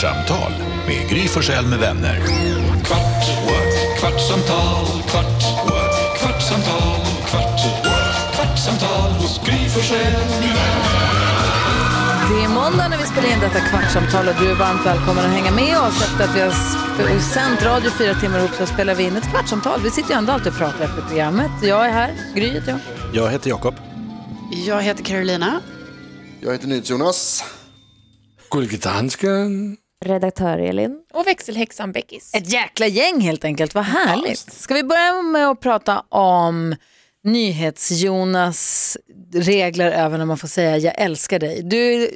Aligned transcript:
Kvartsamtal 0.00 0.52
med 0.86 1.08
Gry 1.10 1.28
Forssell 1.28 1.66
med 1.66 1.78
vänner. 1.78 2.16
Kvart, 2.84 3.24
what? 3.46 3.98
kvartsamtal, 3.98 4.86
kvart, 5.08 5.42
what? 5.66 6.18
kvartsamtal, 6.18 7.00
kvart, 7.26 7.60
what? 7.84 8.34
kvartsamtal 8.34 9.10
hos 9.10 9.40
Gry 9.46 9.68
Forssell 9.68 10.12
med 10.40 10.54
vänner. 10.58 11.08
Det 12.30 12.44
är 12.44 12.48
måndag 12.48 12.88
när 12.88 12.98
vi 12.98 13.04
spelar 13.04 13.28
in 13.28 13.40
detta 13.40 13.60
kvartsamtal 13.60 14.28
och 14.28 14.34
du 14.40 14.50
är 14.50 14.54
varmt 14.54 14.86
välkommen 14.86 15.24
att 15.24 15.30
hänga 15.30 15.50
med 15.50 15.78
oss 15.78 16.02
efter 16.02 16.24
att 16.24 16.36
vi 16.36 16.40
har 16.40 17.20
sänt 17.20 17.62
radio 17.62 17.90
fyra 17.90 18.14
timmar 18.14 18.38
ihop 18.38 18.54
så 18.58 18.66
spelar 18.66 18.94
vi 18.94 19.02
in 19.02 19.16
ett 19.16 19.30
kvartsamtal. 19.30 19.80
Vi 19.82 19.90
sitter 19.90 20.10
ju 20.10 20.18
ändå 20.18 20.32
alltid 20.32 20.52
och 20.52 20.58
pratar 20.58 20.84
efter 20.84 21.02
programmet. 21.02 21.50
Jag 21.62 21.86
är 21.86 21.90
här, 21.90 22.14
Gry 22.34 22.50
heter 22.50 22.70
jag. 22.70 22.80
Jag 23.24 23.30
heter 23.30 23.50
Jakob. 23.50 23.74
Jag 24.66 24.82
heter 24.82 25.04
Carolina. 25.04 25.60
Jag 26.40 26.52
heter 26.52 26.68
NyhetsJonas. 26.68 27.44
Gullige 28.50 28.76
dansken. 28.76 29.76
Redaktör 30.04 30.58
Elin. 30.58 31.02
Och 31.12 31.26
växelhäxan 31.26 31.92
Beckis. 31.92 32.34
Ett 32.34 32.52
jäkla 32.52 32.86
gäng 32.86 33.20
helt 33.20 33.44
enkelt, 33.44 33.74
vad 33.74 33.84
härligt. 33.84 34.52
Ska 34.52 34.74
vi 34.74 34.82
börja 34.82 35.22
med 35.22 35.48
att 35.48 35.60
prata 35.60 36.00
om 36.00 36.76
NyhetsJonas 37.24 38.96
regler 39.32 39.90
över 39.90 40.18
när 40.18 40.24
man 40.24 40.38
får 40.38 40.48
säga 40.48 40.76
jag 40.76 40.94
älskar 41.00 41.38
dig. 41.38 41.62
Du, 41.62 42.10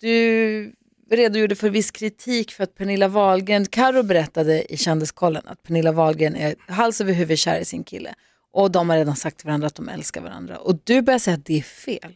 du 0.00 0.72
redogjorde 1.10 1.56
för 1.56 1.70
viss 1.70 1.90
kritik 1.90 2.52
för 2.52 2.64
att 2.64 2.74
Pernilla 2.74 3.08
Wahlgren, 3.08 3.66
Karo 3.66 4.02
berättade 4.02 4.72
i 4.72 4.76
Kändiskollen 4.76 5.42
att 5.46 5.62
Pernilla 5.62 5.92
Wahlgren 5.92 6.36
är 6.36 6.54
hals 6.68 7.00
över 7.00 7.12
huvud 7.12 7.38
kär 7.38 7.60
i 7.60 7.64
sin 7.64 7.84
kille. 7.84 8.14
Och 8.52 8.70
de 8.70 8.90
har 8.90 8.96
redan 8.96 9.16
sagt 9.16 9.36
till 9.36 9.46
varandra 9.46 9.66
att 9.66 9.74
de 9.74 9.88
älskar 9.88 10.20
varandra. 10.20 10.56
Och 10.58 10.78
du 10.84 11.02
börjar 11.02 11.18
säga 11.18 11.36
att 11.36 11.44
det 11.44 11.58
är 11.58 11.62
fel. 11.62 12.12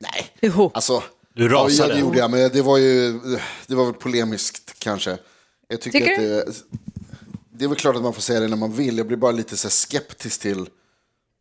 Nej. 0.00 0.26
Jo. 0.40 0.70
Alltså, 0.74 1.02
Du 1.34 1.48
rasade. 1.48 1.88
ja, 1.88 1.94
det 1.94 2.00
gjorde 2.00 2.18
jag, 2.18 2.30
men 2.30 2.50
det 2.52 2.62
var 2.62 2.78
ju 2.78 3.20
det 3.66 3.74
var 3.74 3.84
väl 3.84 3.94
polemiskt 3.94 4.78
kanske. 4.78 5.18
Jag 5.68 5.80
tycker, 5.80 5.98
Tycker 5.98 6.38
att 6.38 6.46
det, 6.46 6.54
det 7.52 7.64
är 7.64 7.68
väl 7.68 7.78
klart 7.78 7.96
att 7.96 8.02
man 8.02 8.12
får 8.12 8.22
säga 8.22 8.40
det 8.40 8.48
när 8.48 8.56
man 8.56 8.72
vill. 8.72 8.98
Jag 8.98 9.06
blir 9.06 9.16
bara 9.16 9.32
lite 9.32 9.56
så 9.56 9.66
här 9.66 9.70
skeptisk 9.70 10.40
till 10.40 10.66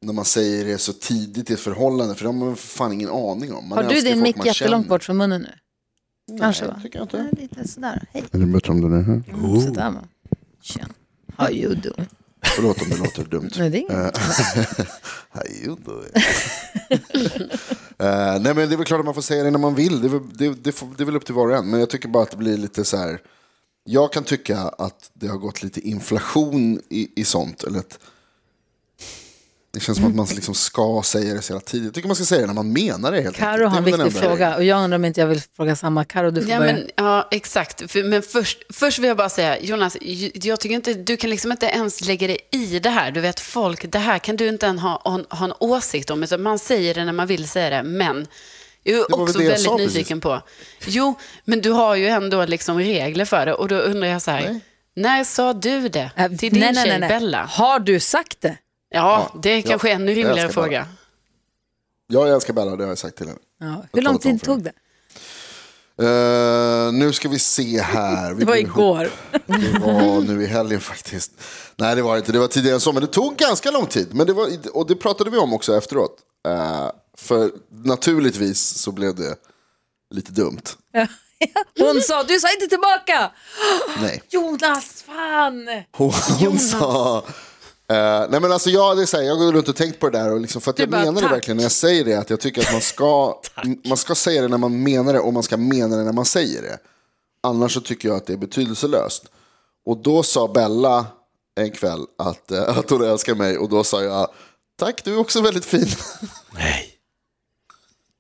när 0.01 0.13
man 0.13 0.25
säger 0.25 0.65
det 0.65 0.77
så 0.77 0.93
tidigt 0.93 1.49
i 1.49 1.53
ett 1.53 1.59
förhållande, 1.59 2.15
för 2.15 2.23
det 2.23 2.27
har 2.27 2.33
man 2.33 2.55
fan 2.55 2.93
ingen 2.93 3.09
aning 3.09 3.53
om. 3.53 3.69
Man 3.69 3.77
Har 3.77 3.93
du 3.93 4.01
din 4.01 4.21
mick 4.21 4.45
jättelångt 4.45 4.87
bort 4.87 5.03
från 5.03 5.17
munnen 5.17 5.41
nu? 5.41 6.37
Kanske 6.39 6.67
va? 6.67 6.79
tycker 6.83 6.99
jag 6.99 7.05
inte. 7.05 7.17
Nej, 7.17 7.31
lite 7.41 7.67
sådär. 7.67 8.07
Hej. 8.11 8.23
Är 8.31 8.39
det 8.39 8.45
bättre 8.45 8.71
om 8.71 8.81
den 8.81 8.93
är 8.93 9.01
här? 9.01 9.23
Sådär 9.65 9.91
va. 9.91 10.03
Tjena. 10.61 10.87
How 11.35 11.51
you 11.51 11.75
doing? 11.75 12.07
Förlåt 12.43 12.81
om 12.81 12.89
det 12.89 12.97
låter 12.97 13.23
dumt. 13.29 13.49
Nej, 13.57 13.69
det 13.69 13.77
är 13.77 13.81
inget. 13.81 14.17
Eh, 17.97 18.39
nej 18.41 18.53
men 18.53 18.55
det 18.55 18.75
är 18.75 18.77
väl 18.77 18.85
klart 18.85 18.99
att 18.99 19.05
man 19.05 19.13
får 19.13 19.21
säga 19.21 19.43
det 19.43 19.51
när 19.51 19.59
man 19.59 19.75
vill. 19.75 20.01
Det 20.01 20.07
är, 20.07 20.09
väl, 20.09 20.21
det, 20.33 20.63
det, 20.63 20.71
får, 20.71 20.87
det 20.97 21.03
är 21.03 21.05
väl 21.05 21.15
upp 21.15 21.25
till 21.25 21.35
var 21.35 21.47
och 21.47 21.55
en. 21.55 21.69
Men 21.69 21.79
jag 21.79 21.89
tycker 21.89 22.07
bara 22.09 22.23
att 22.23 22.31
det 22.31 22.37
blir 22.37 22.57
lite 22.57 22.85
så 22.85 22.97
här. 22.97 23.21
Jag 23.83 24.13
kan 24.13 24.23
tycka 24.23 24.57
att 24.59 25.11
det 25.13 25.27
har 25.27 25.37
gått 25.37 25.63
lite 25.63 25.87
inflation 25.87 26.81
i, 26.89 27.21
i 27.21 27.23
sånt. 27.23 27.63
Eller 27.63 27.79
att 27.79 27.99
det 29.73 29.79
känns 29.79 29.97
som 29.97 30.07
att 30.07 30.15
man 30.15 30.27
liksom 30.35 30.55
ska 30.55 31.01
säga 31.05 31.33
det 31.33 31.41
så 31.41 31.53
hela 31.53 31.61
tiden. 31.61 31.85
Jag 31.85 31.93
tycker 31.93 32.07
man 32.07 32.15
ska 32.15 32.25
säga 32.25 32.41
det 32.41 32.47
när 32.47 32.53
man 32.53 32.73
menar 32.73 33.11
det 33.11 33.21
helt 33.21 33.37
Karo 33.37 33.67
har 33.67 33.77
en 33.77 33.83
viktig 33.83 34.13
fråga 34.13 34.55
och 34.55 34.63
jag 34.63 34.83
undrar 34.83 34.95
om 34.95 35.05
inte 35.05 35.19
jag 35.19 35.27
vill 35.27 35.41
fråga 35.55 35.75
samma. 35.75 36.03
Karo, 36.05 36.31
du 36.31 36.41
får 36.41 36.51
Ja, 36.51 36.59
börja. 36.59 36.73
men, 36.73 36.89
ja 36.95 37.27
exakt. 37.31 37.91
För, 37.91 38.03
men 38.03 38.21
först, 38.21 38.63
först 38.73 38.99
vill 38.99 39.07
jag 39.07 39.17
bara 39.17 39.29
säga, 39.29 39.59
Jonas, 39.61 39.97
jag 40.33 40.59
tycker 40.59 40.75
inte, 40.75 40.93
du 40.93 41.17
kan 41.17 41.29
liksom 41.29 41.51
inte 41.51 41.65
ens 41.65 42.01
lägga 42.05 42.27
dig 42.27 42.37
i 42.51 42.79
det 42.79 42.89
här. 42.89 43.11
Du 43.11 43.21
vet, 43.21 43.39
folk, 43.39 43.91
det 43.91 43.99
här 43.99 44.19
kan 44.19 44.35
du 44.35 44.47
inte 44.47 44.65
ens 44.65 44.81
ha, 44.81 45.01
ha, 45.03 45.19
ha 45.29 45.45
en 45.45 45.53
åsikt 45.59 46.09
om. 46.09 46.23
Utan 46.23 46.41
man 46.41 46.59
säger 46.59 46.93
det 46.93 47.05
när 47.05 47.13
man 47.13 47.27
vill 47.27 47.47
säga 47.47 47.69
det. 47.69 47.83
Men 47.83 48.27
jag 48.83 48.95
är 48.97 49.21
också 49.21 49.37
det 49.37 49.43
jag 49.43 49.49
väldigt 49.51 49.65
sa 49.65 49.77
nyfiken 49.77 50.21
på. 50.21 50.41
Jo, 50.85 51.15
men 51.45 51.61
du 51.61 51.71
har 51.71 51.95
ju 51.95 52.07
ändå 52.07 52.45
liksom 52.45 52.79
regler 52.79 53.25
för 53.25 53.45
det. 53.45 53.53
Och 53.53 53.67
då 53.67 53.75
undrar 53.75 54.07
jag 54.07 54.21
så 54.21 54.31
här, 54.31 54.41
Nej. 54.41 54.59
när 54.95 55.23
sa 55.23 55.53
du 55.53 55.89
det 55.89 56.11
Äh, 56.15 56.27
till 56.27 56.37
din 56.37 56.59
nej, 56.59 56.73
nej, 56.73 56.83
tjej 56.83 56.89
nej, 56.89 56.99
nej. 56.99 57.09
Bella? 57.09 57.45
Har 57.51 57.79
du 57.79 57.99
sagt 57.99 58.41
det? 58.41 58.57
Ja, 58.93 59.31
det 59.41 59.49
är 59.49 59.57
ja, 59.57 59.63
kanske 59.67 59.91
en 59.91 60.01
ännu 60.01 60.11
jag 60.11 60.17
rimligare 60.17 60.49
fråga. 60.49 60.87
Jag 62.07 62.29
älskar 62.29 62.53
Bella, 62.53 62.75
det 62.75 62.83
har 62.83 62.89
jag 62.89 62.97
sagt 62.97 63.17
till 63.17 63.27
henne. 63.27 63.39
Ja. 63.59 63.85
Hur 63.93 64.01
lång 64.01 64.19
tid 64.19 64.41
tog 64.41 64.63
det? 64.63 64.73
Eh, 66.01 66.93
nu 66.93 67.13
ska 67.13 67.29
vi 67.29 67.39
se 67.39 67.81
här. 67.81 68.33
Vi 68.33 68.39
Det 68.39 68.45
var 68.45 68.55
igår. 68.55 69.09
Det 69.45 69.79
var 69.79 70.21
nu 70.21 70.43
i 70.43 70.45
helgen 70.45 70.81
faktiskt. 70.81 71.31
Nej, 71.75 71.95
det 71.95 72.01
var 72.01 72.17
inte. 72.17 72.31
Det 72.31 72.39
var 72.39 72.47
tidigare 72.47 72.75
än 72.75 72.81
så, 72.81 72.91
men 72.93 73.01
det 73.01 73.07
tog 73.07 73.35
ganska 73.35 73.71
lång 73.71 73.85
tid. 73.85 74.13
Men 74.13 74.27
det 74.27 74.33
var, 74.33 74.49
och 74.73 74.87
det 74.87 74.95
pratade 74.95 75.29
vi 75.29 75.37
om 75.37 75.53
också 75.53 75.77
efteråt. 75.77 76.17
Eh, 76.47 76.91
för 77.17 77.51
naturligtvis 77.69 78.59
så 78.61 78.91
blev 78.91 79.15
det 79.15 79.35
lite 80.09 80.31
dumt. 80.31 80.63
Hon 81.79 82.01
sa, 82.01 82.23
du 82.23 82.39
sa 82.39 82.53
inte 82.53 82.67
tillbaka! 82.67 83.31
Nej. 84.01 84.23
Jonas, 84.29 85.03
fan! 85.07 85.67
Hon, 85.91 86.11
hon 86.39 86.59
sa... 86.59 87.23
eh, 87.91 88.29
nej 88.29 88.39
men 88.41 88.51
alltså 88.51 88.69
jag, 88.69 88.97
det 88.97 89.03
är 89.03 89.17
här, 89.17 89.23
jag 89.23 89.37
går 89.37 89.51
runt 89.51 89.67
och 89.69 89.75
tänkt 89.75 89.99
på 89.99 90.09
det 90.09 90.19
där 90.19 90.31
och 90.33 90.39
liksom, 90.39 90.61
för 90.61 90.69
att 90.71 90.77
Du 90.77 90.83
jag 90.83 90.89
bara, 90.89 90.99
menar 91.01 91.13
det 91.13 91.21
tack. 91.21 91.31
verkligen 91.31 91.57
när 91.57 91.63
jag 91.63 91.71
säger 91.71 92.05
det 92.05 92.13
att 92.15 92.29
jag 92.29 92.39
tycker 92.39 92.61
att 92.61 92.71
man 92.71 92.81
ska, 92.81 93.41
man 93.85 93.97
ska 93.97 94.15
säga 94.15 94.41
det 94.41 94.47
när 94.47 94.57
man 94.57 94.83
menar 94.83 95.13
det 95.13 95.19
och 95.19 95.33
man 95.33 95.43
ska 95.43 95.57
mena 95.57 95.95
det 95.97 96.03
när 96.03 96.13
man 96.13 96.25
säger 96.25 96.61
det. 96.61 96.77
Annars 97.43 97.73
så 97.73 97.81
tycker 97.81 98.07
jag 98.09 98.17
att 98.17 98.25
det 98.25 98.33
är 98.33 98.37
betydelselöst. 98.37 99.23
Och 99.85 99.97
då 99.97 100.23
sa 100.23 100.47
Bella 100.47 101.05
en 101.55 101.71
kväll 101.71 102.05
att, 102.17 102.51
eh, 102.51 102.77
att 102.77 102.89
hon 102.89 103.03
älskar 103.03 103.35
mig 103.35 103.57
och 103.57 103.69
då 103.69 103.83
sa 103.83 104.03
jag 104.03 104.27
tack 104.79 105.03
du 105.03 105.13
är 105.13 105.19
också 105.19 105.41
väldigt 105.41 105.65
fin. 105.65 105.87
Nej. 106.53 106.89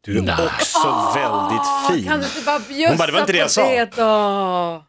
Du 0.01 0.17
är 0.17 0.45
också 0.45 1.11
väldigt 1.15 1.67
fin. 1.91 2.09
Kan 2.11 2.19
du 2.19 2.25
inte 2.25 2.41
bara 2.45 2.59
bjussa 2.59 2.89
Hon 2.89 2.97
bara, 2.97 3.05
det 3.07 3.13
var 3.13 3.19
inte 3.19 3.31
det 3.31 3.37
jag 3.37 3.51
sa. 3.51 3.61
det 3.69 3.85
då? 3.95 4.83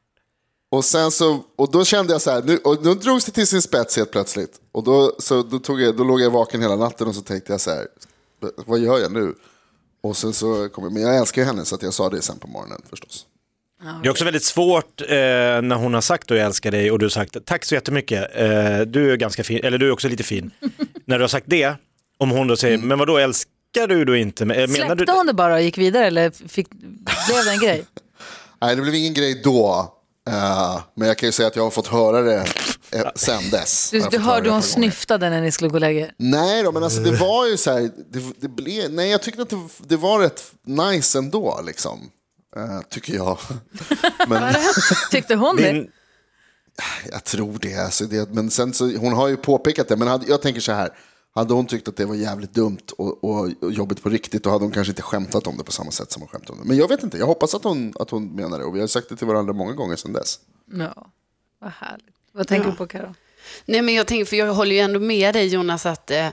Och 0.74 0.84
sen 0.84 1.10
så, 1.10 1.44
och 1.56 1.70
då 1.70 1.84
kände 1.84 2.12
jag 2.12 2.22
så 2.22 2.30
här, 2.30 2.42
nu, 2.42 2.58
och 2.58 2.82
då 2.82 2.94
drogs 2.94 3.24
det 3.24 3.32
till 3.32 3.46
sin 3.46 3.62
spets 3.62 3.96
helt 3.96 4.10
plötsligt. 4.10 4.50
Och 4.72 4.84
då, 4.84 5.12
så, 5.18 5.42
då, 5.42 5.58
tog 5.58 5.80
jag, 5.80 5.96
då 5.96 6.04
låg 6.04 6.20
jag 6.20 6.30
vaken 6.30 6.62
hela 6.62 6.76
natten 6.76 7.08
och 7.08 7.14
så 7.14 7.20
tänkte 7.20 7.52
jag 7.52 7.60
så 7.60 7.70
här, 7.70 7.86
vad 8.66 8.78
gör 8.78 8.98
jag 8.98 9.12
nu? 9.12 9.34
Och 10.02 10.16
sen 10.16 10.32
så 10.32 10.68
kom 10.68 10.84
jag, 10.84 10.92
men 10.92 11.02
jag 11.02 11.16
älskar 11.16 11.44
henne 11.44 11.64
så 11.64 11.74
att 11.74 11.82
jag 11.82 11.94
sa 11.94 12.10
det 12.10 12.22
sen 12.22 12.38
på 12.38 12.48
morgonen 12.48 12.82
förstås. 12.90 13.26
Det 14.02 14.08
är 14.08 14.10
också 14.10 14.24
väldigt 14.24 14.44
svårt 14.44 15.00
eh, 15.00 15.06
när 15.06 15.74
hon 15.74 15.94
har 15.94 16.00
sagt 16.00 16.30
att 16.30 16.36
jag 16.36 16.46
älskar 16.46 16.70
dig 16.70 16.90
och 16.90 16.98
du 16.98 17.04
har 17.04 17.10
sagt 17.10 17.36
tack 17.44 17.64
så 17.64 17.74
jättemycket, 17.74 18.36
eh, 18.36 18.80
du 18.80 19.12
är 19.12 19.16
ganska 19.16 19.44
fin, 19.44 19.60
eller 19.64 19.78
du 19.78 19.86
är 19.86 19.92
också 19.92 20.08
lite 20.08 20.22
fin. 20.22 20.50
när 21.04 21.18
du 21.18 21.22
har 21.22 21.28
sagt 21.28 21.46
det, 21.48 21.74
om 22.18 22.30
hon 22.30 22.46
då 22.46 22.56
säger, 22.56 22.78
men 22.78 22.98
vad 22.98 23.08
då 23.08 23.18
älskar 23.18 23.86
du 23.88 24.04
då 24.04 24.16
inte? 24.16 24.44
Men, 24.44 24.56
eh, 24.56 24.68
Menar 24.68 24.86
Släppte 24.86 25.04
du? 25.04 25.12
hon 25.12 25.26
det 25.26 25.34
bara 25.34 25.54
och 25.54 25.62
gick 25.62 25.78
vidare 25.78 26.06
eller 26.06 26.30
fick, 26.48 26.70
blev 26.70 27.44
det 27.44 27.50
en 27.50 27.58
grej? 27.58 27.84
Nej, 28.60 28.76
det 28.76 28.82
blev 28.82 28.94
ingen 28.94 29.14
grej 29.14 29.40
då. 29.44 29.93
Eh, 30.30 30.80
men 30.94 31.08
jag 31.08 31.18
kan 31.18 31.26
ju 31.28 31.32
säga 31.32 31.46
att 31.46 31.56
jag 31.56 31.62
har 31.62 31.70
fått 31.70 31.86
höra 31.86 32.22
det 32.22 32.46
eh, 32.90 33.06
sen 33.14 33.50
dess. 33.50 33.90
Du, 33.90 34.00
du 34.10 34.18
hörde 34.18 34.50
hon 34.50 34.62
snyftade 34.62 35.30
när 35.30 35.40
ni 35.40 35.52
skulle 35.52 35.68
gå 35.70 35.74
och 35.74 35.80
lägga? 35.80 36.06
Nej 36.16 36.62
då, 36.62 36.72
men 36.72 36.84
alltså 36.84 37.00
det 37.00 37.12
var 37.12 37.46
ju 37.46 37.56
så 37.56 37.72
här, 37.72 37.90
det, 38.10 38.22
det 38.40 38.48
blev, 38.48 38.92
nej 38.92 39.10
jag 39.10 39.22
tyckte 39.22 39.42
att 39.42 39.50
det, 39.50 39.68
det 39.78 39.96
var 39.96 40.18
rätt 40.18 40.42
nice 40.66 41.18
ändå 41.18 41.60
liksom. 41.66 42.10
Eh, 42.56 42.80
tycker 42.90 43.14
jag. 43.14 43.38
Men 44.28 44.54
Tyckte 45.10 45.34
hon 45.34 45.56
det? 45.56 45.86
Jag 47.12 47.24
tror 47.24 47.58
det, 47.60 47.74
alltså 47.74 48.04
det. 48.04 48.30
Men 48.30 48.50
sen 48.50 48.74
så, 48.74 48.96
hon 48.96 49.12
har 49.12 49.28
ju 49.28 49.36
påpekat 49.36 49.88
det, 49.88 49.96
men 49.96 50.24
jag 50.28 50.42
tänker 50.42 50.60
så 50.60 50.72
här. 50.72 50.90
Hade 51.34 51.54
hon 51.54 51.66
tyckt 51.66 51.88
att 51.88 51.96
det 51.96 52.04
var 52.04 52.14
jävligt 52.14 52.54
dumt 52.54 52.86
och, 52.98 53.24
och, 53.24 53.50
och 53.60 53.72
jobbigt 53.72 54.02
på 54.02 54.08
riktigt, 54.08 54.44
då 54.44 54.50
hade 54.50 54.64
hon 54.64 54.72
kanske 54.72 54.90
inte 54.90 55.02
skämtat 55.02 55.46
om 55.46 55.56
det 55.56 55.64
på 55.64 55.72
samma 55.72 55.90
sätt 55.90 56.12
som 56.12 56.22
hon 56.22 56.28
skämtade 56.28 56.52
om 56.52 56.58
det. 56.58 56.68
Men 56.68 56.76
jag 56.76 56.88
vet 56.88 57.02
inte, 57.02 57.18
jag 57.18 57.26
hoppas 57.26 57.54
att 57.54 57.64
hon, 57.64 57.94
att 58.00 58.10
hon 58.10 58.26
menar 58.26 58.58
det. 58.58 58.64
Och 58.64 58.76
vi 58.76 58.80
har 58.80 58.86
sagt 58.86 59.08
det 59.08 59.16
till 59.16 59.26
varandra 59.26 59.52
många 59.52 59.72
gånger 59.72 59.96
sedan 59.96 60.12
dess. 60.12 60.40
Ja, 60.72 61.06
vad 61.58 61.70
härligt. 61.70 62.14
Vad 62.32 62.48
tänker 62.48 62.70
du 62.70 62.76
på 62.76 62.86
Karo? 62.86 63.14
Nej, 63.64 63.82
men 63.82 63.94
jag 63.94 64.06
tänker, 64.06 64.24
för 64.24 64.36
jag 64.36 64.54
håller 64.54 64.74
ju 64.74 64.80
ändå 64.80 65.00
med 65.00 65.34
dig 65.34 65.46
Jonas, 65.46 65.86
att 65.86 66.10
eh, 66.10 66.28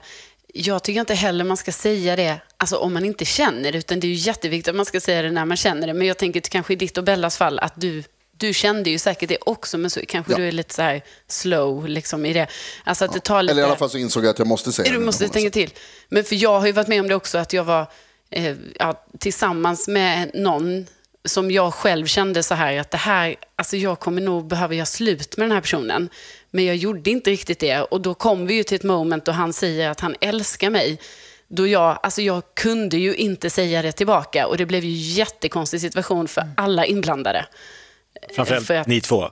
jag 0.54 0.84
tycker 0.84 1.00
inte 1.00 1.14
heller 1.14 1.44
man 1.44 1.58
ska 1.58 1.72
säga 1.72 2.16
det 2.16 2.42
alltså, 2.58 2.78
om 2.78 2.94
man 2.94 3.06
inte 3.06 3.26
känner 3.26 3.72
det, 3.72 3.78
utan 3.78 4.00
det 4.00 4.08
är 4.08 4.10
ju 4.10 4.16
jätteviktigt 4.16 4.70
att 4.70 4.76
man 4.76 4.86
ska 4.86 5.00
säga 5.00 5.22
det 5.22 5.32
när 5.32 5.46
man 5.46 5.58
känner 5.58 5.88
det. 5.88 5.94
Men 5.94 6.08
jag 6.08 6.18
tänker 6.18 6.42
kanske 6.42 6.74
i 6.74 6.76
ditt 6.76 6.98
och 6.98 7.04
Bellas 7.04 7.38
fall 7.38 7.60
att 7.60 7.74
du, 7.82 8.04
du 8.42 8.54
kände 8.54 8.90
ju 8.90 8.98
säkert 9.00 9.30
det 9.30 9.38
också, 9.42 9.78
men 9.78 9.90
så 9.90 10.00
kanske 10.08 10.32
Ja. 10.32 10.38
du 10.38 10.48
är 10.48 10.52
lite 10.52 10.74
så 10.74 10.82
här 10.82 11.02
slow 11.28 11.88
liksom, 11.88 12.26
i 12.26 12.34
det. 12.34 12.48
Alltså 12.84 13.06
att 13.06 13.14
det 13.14 13.20
tar 13.20 13.44
lite... 13.44 13.52
Eller 13.52 13.62
i 13.62 13.66
alla 13.66 13.76
fall 13.76 13.90
så 13.90 13.98
insåg 13.98 14.26
jag 14.26 14.30
att 14.30 14.40
jag 14.40 14.48
måste 14.48 14.72
säga 14.72 14.92
Du 14.92 14.98
det. 15.00 15.06
måste 15.06 15.28
tänka 15.30 15.50
till. 15.50 15.70
Men 16.10 16.24
för 16.24 16.36
jag 16.36 16.60
har 16.60 16.66
ju 16.68 16.72
varit 16.72 16.88
med 16.88 17.02
om 17.02 17.08
det 17.08 17.16
också, 17.16 17.38
att 17.38 17.54
jag 17.54 17.64
var 17.64 17.88
eh, 18.30 18.56
ja, 18.80 19.06
tillsammans 19.20 19.88
med 19.88 20.32
någon 20.34 20.88
som 21.26 21.52
jag 21.52 21.74
själv 21.74 22.06
kände 22.06 22.44
så 22.44 22.56
här 22.56 22.80
att 22.80 22.92
det 22.92 22.98
här, 22.98 23.36
alltså 23.56 23.78
jag 23.78 24.00
kommer 24.00 24.22
nog 24.22 24.48
behöva 24.48 24.74
göra 24.74 24.86
slut 24.86 25.38
med 25.38 25.46
den 25.48 25.52
här 25.52 25.62
personen. 25.62 26.10
Men 26.52 26.66
jag 26.66 26.76
gjorde 26.76 27.10
inte 27.10 27.30
riktigt 27.30 27.60
det 27.60 27.82
och 27.82 28.02
då 28.02 28.14
kom 28.14 28.48
vi 28.48 28.54
ju 28.54 28.64
till 28.64 28.76
ett 28.76 28.84
moment 28.84 29.26
då 29.26 29.32
han 29.32 29.54
säger 29.54 29.90
att 29.90 30.00
han 30.00 30.16
älskar 30.22 30.70
mig. 30.70 31.00
Då 31.48 31.68
jag, 31.68 32.00
alltså 32.04 32.22
jag 32.22 32.44
kunde 32.54 32.98
ju 32.98 33.16
inte 33.16 33.50
säga 33.50 33.82
det 33.82 33.92
tillbaka 33.92 34.48
och 34.48 34.58
det 34.58 34.66
blev 34.66 34.84
ju 34.84 34.90
en 34.92 34.98
jättekonstig 35.02 35.82
situation 35.82 36.28
för 36.28 36.44
alla 36.58 36.86
inblandade. 36.86 37.46
Framförallt 38.36 38.68
För 38.68 38.74
att- 38.76 38.88
ni 38.88 39.02
två. 39.02 39.30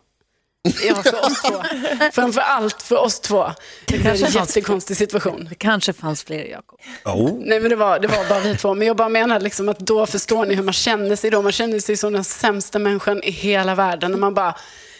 Ja, 0.87 0.95
för 0.95 1.25
oss 1.25 1.41
två. 1.41 1.63
Framför 2.13 2.41
allt 2.41 2.81
för 2.81 2.95
oss 2.97 3.19
två. 3.19 3.51
Det 3.85 3.95
är 3.95 4.01
kanske 4.03 4.25
en 4.25 4.31
jättekonstig 4.31 4.97
situation. 4.97 5.45
Det 5.49 5.55
kanske 5.55 5.93
fanns 5.93 6.23
fler 6.23 6.43
Jakob. 6.45 6.79
Oh. 7.05 7.33
Nej 7.39 7.59
men 7.59 7.69
det 7.69 7.75
var, 7.75 7.99
det 7.99 8.07
var 8.07 8.29
bara 8.29 8.39
vi 8.39 8.57
två. 8.57 8.73
Men 8.73 8.87
jag 8.87 8.97
bara 8.97 9.09
menar 9.09 9.39
liksom 9.39 9.69
att 9.69 9.79
då 9.79 10.05
förstår 10.05 10.45
ni 10.45 10.55
hur 10.55 10.63
man 10.63 10.73
känner 10.73 11.15
sig 11.15 11.29
då. 11.29 11.41
Man 11.41 11.51
känner 11.51 11.79
sig 11.79 11.97
som 11.97 12.13
den 12.13 12.23
sämsta 12.23 12.79
människan 12.79 13.23
i 13.23 13.31
hela 13.31 13.75
världen. 13.75 14.11
När 14.11 14.17
man 14.17 14.33
bara, 14.33 14.55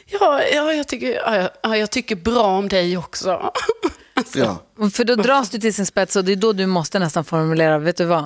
ja, 0.06 0.44
ja, 0.54 0.74
jag, 0.74 0.88
tycker, 0.88 1.14
ja, 1.14 1.50
ja, 1.64 1.78
jag 1.78 1.90
tycker 1.92 2.16
bra 2.16 2.44
om 2.58 2.70
dig 2.70 2.98
också. 2.98 3.52
Ja. 4.34 4.58
För 4.94 5.04
då 5.04 5.16
dras 5.16 5.50
du 5.50 5.60
till 5.60 5.74
sin 5.74 5.86
spets 5.86 6.16
och 6.16 6.26
det 6.26 6.32
är 6.32 6.36
då 6.36 6.54
du 6.54 6.66
måste 6.66 7.00
nästan 7.00 7.26
formulera, 7.26 7.78
vet 7.78 7.98
du 7.98 8.06
vad? 8.06 8.26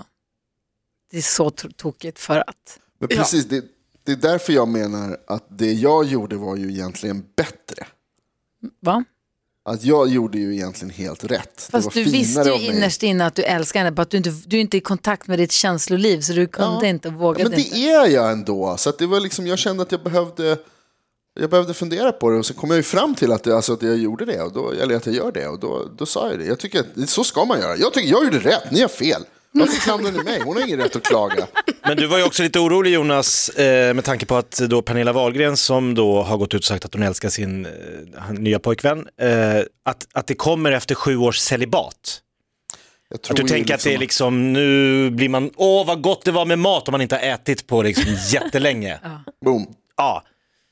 Det 1.12 1.18
är 1.18 1.22
så 1.22 1.50
to- 1.50 1.74
tokigt 1.78 2.20
för 2.20 2.40
att. 2.40 2.80
Men 3.00 3.10
precis, 3.10 3.46
det, 3.46 3.64
det 4.06 4.12
är 4.12 4.16
därför 4.16 4.54
jag 4.54 4.68
menar 4.68 5.18
att 5.28 5.46
det 5.50 5.74
jag 5.74 6.06
gjorde 6.06 6.36
var 6.36 6.56
ju 6.56 6.70
egentligen 6.72 7.24
bättre. 7.36 7.88
Va? 8.82 9.04
Att 9.66 9.84
jag 9.84 10.10
gjorde 10.10 10.38
ju 10.38 10.54
egentligen 10.54 10.94
helt 10.94 11.24
rätt. 11.24 11.56
det 11.56 11.72
Fast 11.72 11.92
du 11.92 12.04
visste 12.04 12.50
ju 12.50 12.66
innerst 12.66 13.04
inne 13.04 13.26
att 13.26 13.36
du 13.36 13.44
älskar 13.44 13.80
henne, 13.80 13.92
bara 13.92 14.02
att 14.02 14.10
du 14.10 14.18
inte 14.18 14.30
du 14.46 14.58
är 14.58 14.62
inte 14.62 14.78
i 14.78 14.82
kontakt 14.82 15.28
med 15.28 15.40
ditt 15.40 15.52
känsloliv 15.52 16.22
så 16.22 16.34
du 16.34 16.48
kunde 16.48 16.88
inte 16.88 17.08
och 17.08 17.14
vågade 17.14 17.50
Men 17.50 17.60
det 17.60 17.66
inte. 17.66 17.78
är 17.78 18.08
jag 18.08 18.32
ändå. 18.32 18.78
Så 18.78 18.92
det 18.92 19.06
var 19.06 19.20
liksom, 19.20 19.48
jag 19.48 19.60
kände 19.60 19.84
att 19.84 19.92
jag 19.92 20.04
behövde, 20.04 20.58
jag 21.40 21.50
behövde 21.50 21.74
fundera 21.74 22.12
på 22.12 22.30
det 22.30 22.38
och 22.38 22.46
så 22.46 22.54
kom 22.54 22.70
jag 22.70 22.78
ju 22.78 22.84
fram 22.84 23.16
till 23.16 23.32
att, 23.32 23.44
det, 23.44 23.56
alltså, 23.56 23.74
att 23.74 23.82
jag 23.82 23.98
gjorde 23.98 24.26
det, 24.26 24.42
och 24.42 24.54
då, 24.54 24.72
eller 24.72 24.96
att 24.96 25.06
jag 25.06 25.16
gör 25.16 25.32
det. 25.32 25.48
Och 25.48 25.60
då, 25.60 25.90
då 25.98 26.06
sa 26.06 26.30
jag 26.30 26.40
det. 26.40 26.46
Jag 26.46 26.60
tycker 26.60 26.80
att 26.80 27.10
så 27.10 27.24
ska 27.24 27.46
man 27.46 27.60
göra. 27.60 27.78
Jag 27.78 27.94
tycker 27.94 28.10
jag 28.10 28.24
gjorde 28.24 28.40
rätt, 28.40 28.72
ni 28.72 28.82
har 28.82 28.88
fel. 28.88 29.26
Varför 29.54 29.82
klandrar 29.82 30.12
ni 30.12 30.24
mig? 30.24 30.42
Hon 30.46 30.56
har 30.56 30.64
ingen 30.64 30.80
rätt 30.80 30.96
att 30.96 31.04
klaga. 31.04 31.48
Men 31.88 31.98
du 31.98 32.08
var 32.08 32.18
ju 32.18 32.24
också 32.24 32.44
lite 32.44 32.60
orolig 32.60 32.94
Jonas 32.94 33.50
eh, 33.50 33.94
med 33.94 34.04
tanke 34.04 34.26
på 34.26 34.36
att 34.36 34.52
då 34.52 34.82
Pernilla 34.82 35.14
Wahlgren 35.14 35.58
som 35.58 35.96
då 35.96 36.22
har 36.22 36.38
gått 36.38 36.54
ut 36.54 36.62
och 36.62 36.66
sagt 36.66 36.86
att 36.86 36.94
hon 36.94 37.04
älskar 37.04 37.30
sin 37.30 37.66
eh, 37.66 37.72
nya 38.32 38.60
pojkvän, 38.60 39.08
eh, 39.22 39.30
att, 39.86 40.08
att 40.14 40.28
det 40.28 40.36
kommer 40.36 40.72
efter 40.72 40.96
sju 40.96 41.18
års 41.18 41.40
celibat. 41.40 42.20
Jag 43.10 43.22
tror 43.22 43.40
Att 43.40 43.42
du 43.42 43.54
tänker 43.54 43.74
att 43.74 43.84
det 43.84 43.94
är 43.94 43.98
liksom, 43.98 44.54
nu 44.54 45.10
blir 45.10 45.30
man, 45.30 45.52
åh 45.56 45.88
vad 45.88 46.02
gott 46.02 46.26
det 46.26 46.32
var 46.32 46.46
med 46.46 46.60
mat 46.60 46.88
om 46.88 46.92
man 46.92 47.02
inte 47.02 47.16
har 47.16 47.24
ätit 47.24 47.68
på 47.68 47.82
liksom 47.82 48.16
jättelänge. 48.32 49.00
Boom. 49.46 49.68
Ja, 49.98 50.24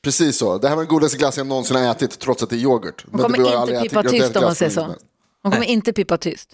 Precis 0.04 0.38
så. 0.38 0.58
Det 0.58 0.68
här 0.68 0.76
var 0.76 0.82
den 0.82 0.88
godaste 0.88 1.18
glass 1.18 1.36
jag 1.36 1.46
någonsin 1.46 1.76
har 1.76 1.90
ätit, 1.90 2.18
trots 2.18 2.42
att 2.42 2.50
det 2.50 2.56
är 2.56 2.60
yoghurt. 2.60 3.04
Hon 3.10 3.20
kommer 3.20 3.70
inte 3.70 3.82
pippa 3.82 4.02
tyst 4.02 4.36
om 4.36 4.44
man 4.44 4.54
säger 4.54 4.72
så. 4.72 4.94
Hon 5.42 5.52
kommer 5.52 5.66
inte 5.66 5.92
pippa 5.92 6.18
tyst. 6.18 6.48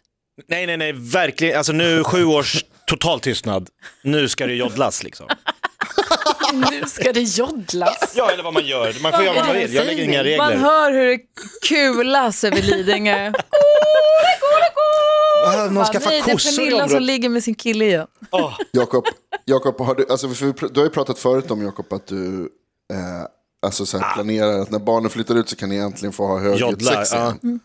Nej 0.46 0.66
nej 0.66 0.76
nej, 0.76 0.92
verkligen, 0.92 1.58
alltså 1.58 1.72
nu 1.72 2.04
sju 2.04 2.24
års 2.24 2.64
total 2.86 3.20
tystnad, 3.20 3.68
nu 4.02 4.28
ska 4.28 4.46
det 4.46 4.54
joddlas 4.54 5.02
liksom. 5.02 5.26
nu 6.70 6.82
ska 6.86 7.12
det 7.12 7.20
joddlas. 7.20 8.12
Ja 8.16 8.30
eller 8.30 8.42
vad 8.42 8.54
man 8.54 8.66
gör, 8.66 9.02
man 9.02 9.12
får 9.12 9.24
göra 9.24 9.34
vad 9.34 9.46
man 9.46 9.56
vill, 9.56 9.74
jag 9.74 9.86
lägger 9.86 10.04
inga 10.04 10.16
Man 10.18 10.24
regler. 10.24 10.56
hör 10.56 10.92
hur 10.92 11.06
det 11.06 11.18
kulas 11.68 12.44
över 12.44 12.62
Lidingö. 12.62 13.32
Ah, 15.46 15.66
Någon 15.70 15.86
ska 15.86 15.98
Nej, 15.98 16.22
det 16.26 16.32
är 16.32 16.56
Pernilla 16.56 16.88
som 16.88 17.02
ligger 17.02 17.28
med 17.28 17.42
sin 17.44 17.54
kille 17.54 17.84
igen. 17.84 18.06
Jakob, 18.72 19.04
Jakob 19.44 19.80
har 19.80 19.94
du, 19.94 20.06
alltså, 20.10 20.28
för 20.28 20.68
du 20.68 20.80
har 20.80 20.84
ju 20.86 20.90
pratat 20.90 21.18
förut 21.18 21.50
om 21.50 21.62
Jakob 21.62 21.92
att 21.92 22.06
du 22.06 22.48
eh, 22.92 22.98
alltså, 23.66 23.86
så 23.86 23.98
här, 23.98 24.14
planerar 24.14 24.60
att 24.60 24.70
när 24.70 24.78
barnen 24.78 25.10
flyttar 25.10 25.34
ut 25.34 25.48
så 25.48 25.56
kan 25.56 25.68
ni 25.68 25.76
äntligen 25.76 26.12
få 26.12 26.26
ha 26.26 26.38
högljutt 26.38 26.84
sex 26.84 27.12
ja. 27.12 27.18
igen. 27.42 27.60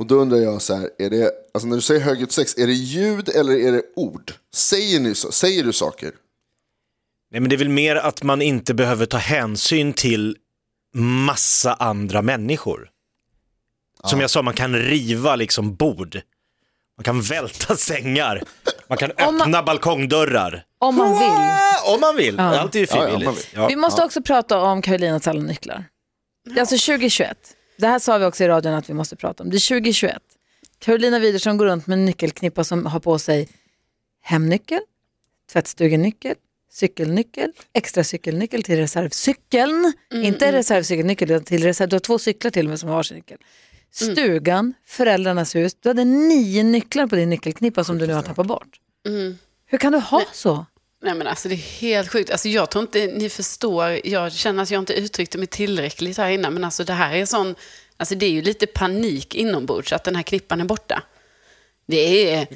Och 0.00 0.06
då 0.06 0.14
undrar 0.14 0.38
jag 0.38 0.62
så 0.62 0.74
här, 0.74 0.90
är 0.98 1.10
det, 1.10 1.30
alltså, 1.54 1.68
när 1.68 1.76
du 1.76 1.82
säger 1.82 2.00
högljutt 2.00 2.32
sex, 2.32 2.58
är 2.58 2.66
det 2.66 2.72
ljud 2.72 3.28
eller 3.28 3.52
är 3.52 3.72
det 3.72 3.82
ord? 3.96 4.32
Säger, 4.54 5.00
ni 5.00 5.14
så, 5.14 5.32
säger 5.32 5.64
du 5.64 5.72
saker? 5.72 6.12
Nej 7.30 7.40
men 7.40 7.50
det 7.50 7.56
är 7.56 7.58
väl 7.58 7.68
mer 7.68 7.96
att 7.96 8.22
man 8.22 8.42
inte 8.42 8.74
behöver 8.74 9.06
ta 9.06 9.16
hänsyn 9.16 9.92
till 9.92 10.36
massa 10.94 11.74
andra 11.74 12.22
människor. 12.22 12.90
Som 14.04 14.20
jag 14.20 14.30
sa, 14.30 14.42
man 14.42 14.54
kan 14.54 14.76
riva 14.76 15.36
liksom 15.36 15.74
bord. 15.74 16.20
Man 16.96 17.04
kan 17.04 17.20
välta 17.22 17.76
sängar. 17.76 18.42
Man 18.88 18.98
kan 18.98 19.10
Om 19.10 19.16
man- 19.36 19.40
öppna 19.42 19.62
balkongdörrar. 19.62 20.64
Om 20.78 20.96
man 20.96 21.18
vill. 21.18 21.94
Om 21.94 22.00
man 22.00 22.16
vill. 22.16 22.40
Allt 22.40 22.74
är 22.74 22.78
ju 22.80 22.86
Ja, 22.90 22.96
ja, 22.96 23.02
frivilligt. 23.06 23.38
vill. 23.38 23.44
Ja, 23.54 23.68
Vi 23.68 23.76
måste 23.76 24.04
också 24.04 24.22
prata 24.22 24.58
om 24.58 24.82
Karolinas 24.82 25.28
alla 25.28 25.40
nycklar. 25.42 25.84
Det 26.44 26.50
är 26.50 26.60
alltså 26.60 26.76
2021. 26.76 27.56
Det 27.80 27.86
här 27.86 27.98
sa 27.98 28.18
vi 28.18 28.24
också 28.24 28.44
i 28.44 28.48
radion 28.48 28.74
att 28.74 28.90
vi 28.90 28.94
måste 28.94 29.16
prata 29.16 29.42
om. 29.42 29.50
Det 29.50 29.56
är 29.56 29.68
2021. 29.68 30.16
Carolina 30.78 31.18
Widerström 31.18 31.56
går 31.56 31.66
runt 31.66 31.86
med 31.86 31.98
en 31.98 32.04
nyckelknippa 32.04 32.64
som 32.64 32.86
har 32.86 33.00
på 33.00 33.18
sig 33.18 33.48
hemnyckel, 34.22 34.80
tvättstugenyckel, 35.52 36.34
cykelnyckel, 36.72 37.52
extra 37.72 38.04
cykelnyckel 38.04 38.62
till 38.62 38.76
reservcykeln. 38.76 39.92
Inte 40.12 40.52
reservcykelnyckel 40.52 41.30
utan 41.30 41.44
till 41.44 41.64
reserv. 41.64 41.88
Du 41.88 41.94
har 41.94 42.00
två 42.00 42.18
cyklar 42.18 42.50
till 42.50 42.66
och 42.66 42.70
med 42.70 42.80
som 42.80 42.88
har 42.88 42.96
varsin 42.96 43.16
nyckel. 43.16 43.38
Stugan, 43.92 44.74
föräldrarnas 44.86 45.54
hus. 45.56 45.74
Du 45.80 45.88
hade 45.88 46.04
nio 46.04 46.62
nycklar 46.62 47.06
på 47.06 47.16
din 47.16 47.30
nyckelknippa 47.30 47.84
som 47.84 47.98
du 47.98 48.06
nu 48.06 48.12
har 48.12 48.22
tappat 48.22 48.46
bort. 48.46 48.80
Hur 49.66 49.78
kan 49.78 49.92
du 49.92 49.98
ha 49.98 50.22
så? 50.32 50.66
Nej 51.02 51.14
men 51.14 51.26
alltså 51.26 51.48
det 51.48 51.54
är 51.54 51.80
helt 51.80 52.08
sjukt. 52.08 52.30
Alltså 52.30 52.48
jag 52.48 52.70
tror 52.70 52.82
inte 52.82 53.06
ni 53.06 53.28
förstår. 53.28 54.00
Jag 54.04 54.32
känner 54.32 54.62
att 54.62 54.70
jag 54.70 54.82
inte 54.82 54.92
uttryckte 54.92 55.38
mig 55.38 55.46
tillräckligt 55.46 56.18
här 56.18 56.30
innan. 56.30 56.54
Men 56.54 56.64
alltså 56.64 56.84
det 56.84 56.92
här 56.92 57.14
är 57.14 57.26
sån, 57.26 57.54
alltså 57.96 58.14
det 58.14 58.26
är 58.26 58.30
ju 58.30 58.42
lite 58.42 58.66
panik 58.66 59.34
inombords 59.34 59.92
att 59.92 60.04
den 60.04 60.16
här 60.16 60.22
knippan 60.22 60.60
är 60.60 60.64
borta. 60.64 61.02
Det 61.86 62.32
är, 62.32 62.46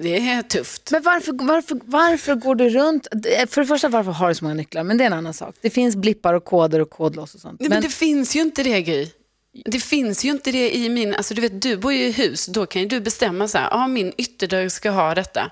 det 0.00 0.16
är 0.16 0.42
tufft. 0.42 0.90
Men 0.90 1.02
varför, 1.02 1.46
varför, 1.46 1.80
varför 1.84 2.34
går 2.34 2.54
du 2.54 2.70
runt? 2.70 3.06
För 3.48 3.60
det 3.60 3.66
första, 3.66 3.88
varför 3.88 4.12
har 4.12 4.28
du 4.28 4.34
så 4.34 4.44
många 4.44 4.54
nycklar? 4.54 4.82
Men 4.82 4.98
det 4.98 5.04
är 5.04 5.06
en 5.06 5.12
annan 5.12 5.34
sak. 5.34 5.54
Det 5.60 5.70
finns 5.70 5.96
blippar 5.96 6.34
och 6.34 6.44
koder 6.44 6.80
och 6.80 6.90
kodlås 6.90 7.34
och 7.34 7.40
sånt. 7.40 7.60
Nej, 7.60 7.68
men 7.68 7.82
det 7.82 7.88
finns 7.88 8.36
ju 8.36 8.40
inte 8.40 8.62
det 8.62 8.82
Gry. 8.82 9.08
Det 9.64 9.80
finns 9.80 10.24
ju 10.24 10.30
inte 10.30 10.52
det 10.52 10.76
i 10.76 10.88
min, 10.88 11.14
alltså 11.14 11.34
du 11.34 11.40
vet 11.40 11.62
du 11.62 11.76
bor 11.76 11.92
ju 11.92 12.04
i 12.04 12.12
hus, 12.12 12.46
då 12.46 12.66
kan 12.66 12.82
ju 12.82 12.88
du 12.88 13.00
bestämma 13.00 13.48
så 13.48 13.58
här, 13.58 13.68
ja 13.70 13.86
min 13.86 14.12
ytterdörr 14.16 14.68
ska 14.68 14.90
ha 14.90 15.14
detta. 15.14 15.50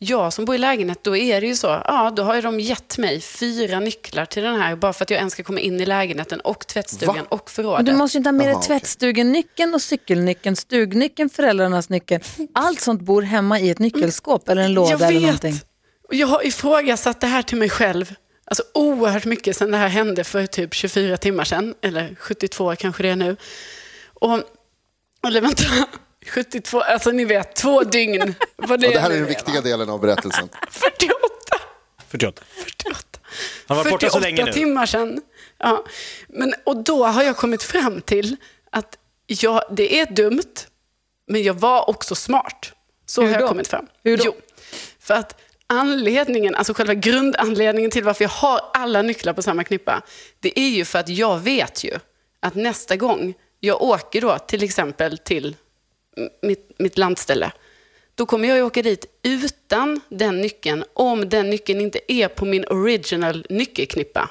Jag 0.00 0.32
som 0.32 0.44
bor 0.44 0.54
i 0.54 0.58
lägenhet, 0.58 1.04
då 1.04 1.16
är 1.16 1.40
det 1.40 1.46
ju 1.46 1.56
så, 1.56 1.66
ja 1.66 2.12
då 2.16 2.22
har 2.22 2.34
ju 2.34 2.40
de 2.40 2.60
gett 2.60 2.98
mig 2.98 3.20
fyra 3.20 3.80
nycklar 3.80 4.24
till 4.24 4.42
den 4.42 4.60
här 4.60 4.76
bara 4.76 4.92
för 4.92 5.04
att 5.04 5.10
jag 5.10 5.18
ens 5.18 5.32
ska 5.32 5.42
komma 5.42 5.60
in 5.60 5.80
i 5.80 5.86
lägenheten 5.86 6.40
och 6.40 6.66
tvättstugan 6.66 7.16
Va? 7.16 7.22
och 7.28 7.40
men 7.44 7.52
förrådet. 7.54 7.86
du 7.86 7.92
måste 7.92 8.16
ju 8.16 8.18
inte 8.18 8.28
ha 8.28 8.32
med 8.32 8.48
dig 8.48 8.62
tvättstugenyckeln 8.62 9.74
och 9.74 9.82
cykelnyckeln, 9.82 10.56
stugnyckeln, 10.56 11.30
föräldrarnas 11.30 11.88
nyckel. 11.88 12.20
Allt 12.54 12.80
sånt 12.80 13.00
bor 13.02 13.22
hemma 13.22 13.60
i 13.60 13.70
ett 13.70 13.78
nyckelskåp 13.78 14.48
eller 14.48 14.62
en 14.62 14.74
låda 14.74 14.90
jag 14.90 15.00
eller 15.00 15.12
vet. 15.12 15.22
någonting. 15.22 15.60
Och 16.08 16.14
jag 16.14 16.26
har 16.26 16.46
ifrågasatt 16.46 17.20
det 17.20 17.26
här 17.26 17.42
till 17.42 17.58
mig 17.58 17.70
själv. 17.70 18.14
Alltså 18.44 18.62
oerhört 18.74 19.24
mycket 19.24 19.56
sedan 19.56 19.70
det 19.70 19.76
här 19.76 19.88
hände 19.88 20.24
för 20.24 20.46
typ 20.46 20.74
24 20.74 21.16
timmar 21.16 21.44
sedan. 21.44 21.74
Eller 21.82 22.14
72 22.18 22.76
kanske 22.76 23.02
det 23.02 23.08
är 23.08 23.16
nu. 23.16 23.36
Och, 24.14 24.40
eller 25.26 25.40
vänta, 25.40 25.64
72, 26.28 26.80
alltså 26.80 27.10
ni 27.10 27.24
vet, 27.24 27.56
två 27.56 27.82
dygn. 27.82 28.34
Vad 28.56 28.84
Ja, 28.84 28.90
det 28.90 28.98
här 28.98 29.10
är 29.10 29.14
den 29.14 29.26
viktiga 29.26 29.60
delen 29.60 29.90
av 29.90 30.00
berättelsen. 30.00 30.48
48. 30.70 31.14
48. 32.08 32.42
48. 32.64 33.18
Han 33.66 33.76
varit 33.76 33.90
borta 33.90 34.10
så 34.10 34.18
länge 34.18 34.44
nu. 34.44 34.52
timmar 34.52 34.86
sedan. 34.86 35.22
Ja. 35.58 35.84
Men, 36.28 36.54
och 36.64 36.84
då 36.84 37.04
har 37.04 37.22
jag 37.22 37.36
kommit 37.36 37.62
fram 37.62 38.00
till 38.00 38.36
att 38.72 38.98
ja, 39.26 39.68
det 39.70 40.00
är 40.00 40.06
dumt, 40.06 40.54
men 41.26 41.42
jag 41.42 41.54
var 41.54 41.90
också 41.90 42.14
smart. 42.14 42.72
Så 43.06 43.20
Hur 43.20 43.28
har 43.28 43.34
jag 43.34 43.42
då? 43.42 43.48
kommit 43.48 43.68
fram. 43.68 43.86
Hur 44.02 44.16
då? 44.16 44.22
Jo, 44.26 44.34
för 45.00 45.14
att 45.14 45.40
anledningen, 45.66 46.54
alltså 46.54 46.74
själva 46.74 46.94
grundanledningen 46.94 47.90
till 47.90 48.04
varför 48.04 48.24
jag 48.24 48.30
har 48.30 48.60
alla 48.74 49.02
nycklar 49.02 49.32
på 49.32 49.42
samma 49.42 49.64
knippa, 49.64 50.02
det 50.40 50.60
är 50.60 50.68
ju 50.68 50.84
för 50.84 50.98
att 50.98 51.08
jag 51.08 51.38
vet 51.38 51.84
ju 51.84 51.98
att 52.40 52.54
nästa 52.54 52.96
gång 52.96 53.34
jag 53.60 53.82
åker 53.82 54.20
då 54.20 54.38
till 54.38 54.62
exempel 54.62 55.18
till 55.18 55.56
mitt, 56.42 56.70
mitt 56.78 56.98
landställe, 56.98 57.52
då 58.14 58.26
kommer 58.26 58.48
jag 58.48 58.56
ju 58.56 58.62
åka 58.62 58.82
dit 58.82 59.06
utan 59.22 60.00
den 60.08 60.40
nyckeln 60.40 60.84
om 60.94 61.28
den 61.28 61.50
nyckeln 61.50 61.80
inte 61.80 62.12
är 62.12 62.28
på 62.28 62.44
min 62.44 62.64
original 62.64 63.46
nyckelknippa. 63.50 64.30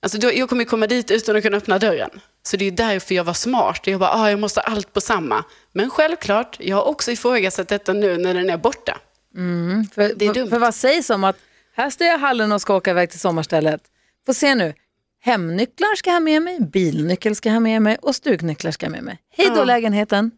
Alltså 0.00 0.18
då, 0.18 0.32
jag 0.32 0.48
kommer 0.48 0.62
ju 0.62 0.68
komma 0.68 0.86
dit 0.86 1.10
utan 1.10 1.36
att 1.36 1.42
kunna 1.42 1.56
öppna 1.56 1.78
dörren. 1.78 2.10
Så 2.42 2.56
det 2.56 2.64
är 2.64 2.70
därför 2.70 3.14
jag 3.14 3.24
var 3.24 3.34
smart. 3.34 3.86
Jag 3.86 4.00
bara, 4.00 4.10
ah, 4.10 4.30
jag 4.30 4.38
måste 4.38 4.60
ha 4.60 4.64
allt 4.72 4.92
på 4.92 5.00
samma. 5.00 5.44
Men 5.72 5.90
självklart, 5.90 6.56
jag 6.60 6.76
har 6.76 6.84
också 6.84 7.10
ifrågasatt 7.12 7.68
detta 7.68 7.92
nu 7.92 8.18
när 8.18 8.34
den 8.34 8.50
är 8.50 8.56
borta. 8.56 8.98
För, 9.94 10.14
Det 10.16 10.26
är 10.26 10.34
dumt. 10.34 10.50
för 10.50 10.58
vad 10.58 10.74
sägs 10.74 11.10
om 11.10 11.24
att 11.24 11.36
här 11.74 11.90
står 11.90 12.06
jag 12.06 12.16
i 12.16 12.20
hallen 12.20 12.52
och 12.52 12.60
ska 12.60 12.74
åka 12.76 12.90
iväg 12.90 13.10
till 13.10 13.20
sommarstället. 13.20 13.80
Få 14.26 14.34
se 14.34 14.54
nu, 14.54 14.74
hemnycklar 15.20 15.96
ska 15.96 16.10
jag 16.10 16.14
ha 16.14 16.20
med 16.20 16.42
mig, 16.42 16.60
bilnyckel 16.60 17.34
ska 17.36 17.48
jag 17.48 17.54
ha 17.54 17.60
med 17.60 17.82
mig 17.82 17.96
och 18.02 18.14
stugnycklar 18.16 18.70
ska 18.70 18.86
jag 18.86 18.90
ha 18.90 18.96
med 18.96 19.04
mig. 19.04 19.18
Hej 19.36 19.46
då 19.48 19.56
Ja. 19.56 19.64
lägenheten. 19.64 20.30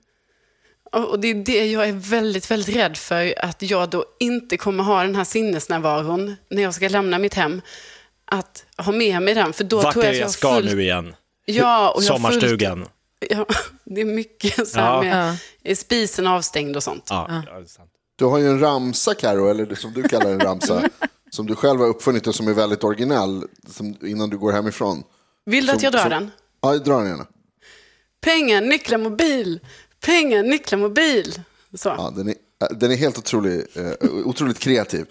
Och 0.94 1.20
det 1.20 1.28
är 1.28 1.34
det 1.34 1.66
jag 1.66 1.88
är 1.88 1.92
väldigt, 1.92 2.50
väldigt 2.50 2.76
rädd 2.76 2.96
för. 2.96 3.44
Att 3.44 3.62
jag 3.62 3.90
då 3.90 4.04
inte 4.20 4.56
kommer 4.56 4.84
ha 4.84 5.02
den 5.02 5.14
här 5.14 5.24
sinnesnärvaron 5.24 6.36
när 6.50 6.62
jag 6.62 6.74
ska 6.74 6.88
lämna 6.88 7.18
mitt 7.18 7.34
hem. 7.34 7.60
Att 8.24 8.64
ha 8.78 8.92
med 8.92 9.22
mig 9.22 9.34
den. 9.34 9.52
För 9.52 9.64
då 9.64 9.80
Vart 9.80 9.92
tror 9.92 10.04
jag 10.04 10.10
att 10.12 10.16
jag 10.18 10.24
jag 10.24 10.30
ska 10.30 10.48
har 10.48 10.54
fullt- 10.60 10.74
nu 10.74 10.82
igen? 10.82 11.14
Ja, 11.44 11.90
och 11.90 12.02
jag 12.02 12.12
har 12.12 12.18
fullt- 12.30 12.32
Sommarstugan. 12.40 12.86
Ja, 13.30 13.46
det 13.84 14.00
är 14.00 14.04
mycket 14.04 14.68
så 14.68 14.80
här 14.80 14.94
Ja. 14.94 15.02
med 15.02 15.36
är 15.64 15.74
spisen 15.74 16.26
avstängd 16.26 16.76
och 16.76 16.82
sånt. 16.82 17.06
Ja, 17.10 17.42
ja. 17.46 17.62
Du 18.16 18.24
har 18.24 18.38
ju 18.38 18.46
en 18.48 18.60
ramsa, 18.60 19.14
Karo, 19.14 19.50
eller 19.50 19.74
som 19.74 19.92
du 19.92 20.02
kallar 20.02 20.30
en 20.30 20.40
ramsa, 20.40 20.82
som 21.30 21.46
du 21.46 21.54
själv 21.56 21.80
har 21.80 21.86
uppfunnit 21.86 22.26
och 22.26 22.34
som 22.34 22.48
är 22.48 22.52
väldigt 22.54 22.84
originell 22.84 23.44
som, 23.68 23.96
innan 24.02 24.30
du 24.30 24.38
går 24.38 24.52
hemifrån. 24.52 25.02
Vill 25.46 25.66
du 25.66 25.72
att 25.72 25.80
Som- 25.80 25.84
jag 25.84 25.92
drar 25.92 26.00
som- 26.00 26.10
den? 26.10 26.30
Ja, 26.62 26.74
dra 26.78 26.98
den 26.98 27.08
gärna. 27.08 27.26
Pengar, 28.20 28.60
nycklar, 28.60 28.98
mobil. 28.98 29.60
Pengar, 30.04 30.42
nycklar, 30.42 30.78
mobil. 30.78 31.40
Så. 31.74 31.88
Ja, 31.88 32.12
den, 32.16 32.28
är, 32.28 32.34
äh, 32.62 32.68
den 32.76 32.90
är 32.92 32.96
helt 32.96 33.18
otrolig, 33.18 33.64
eh, 33.74 33.92
otroligt 34.24 34.58
kreativ. 34.58 35.06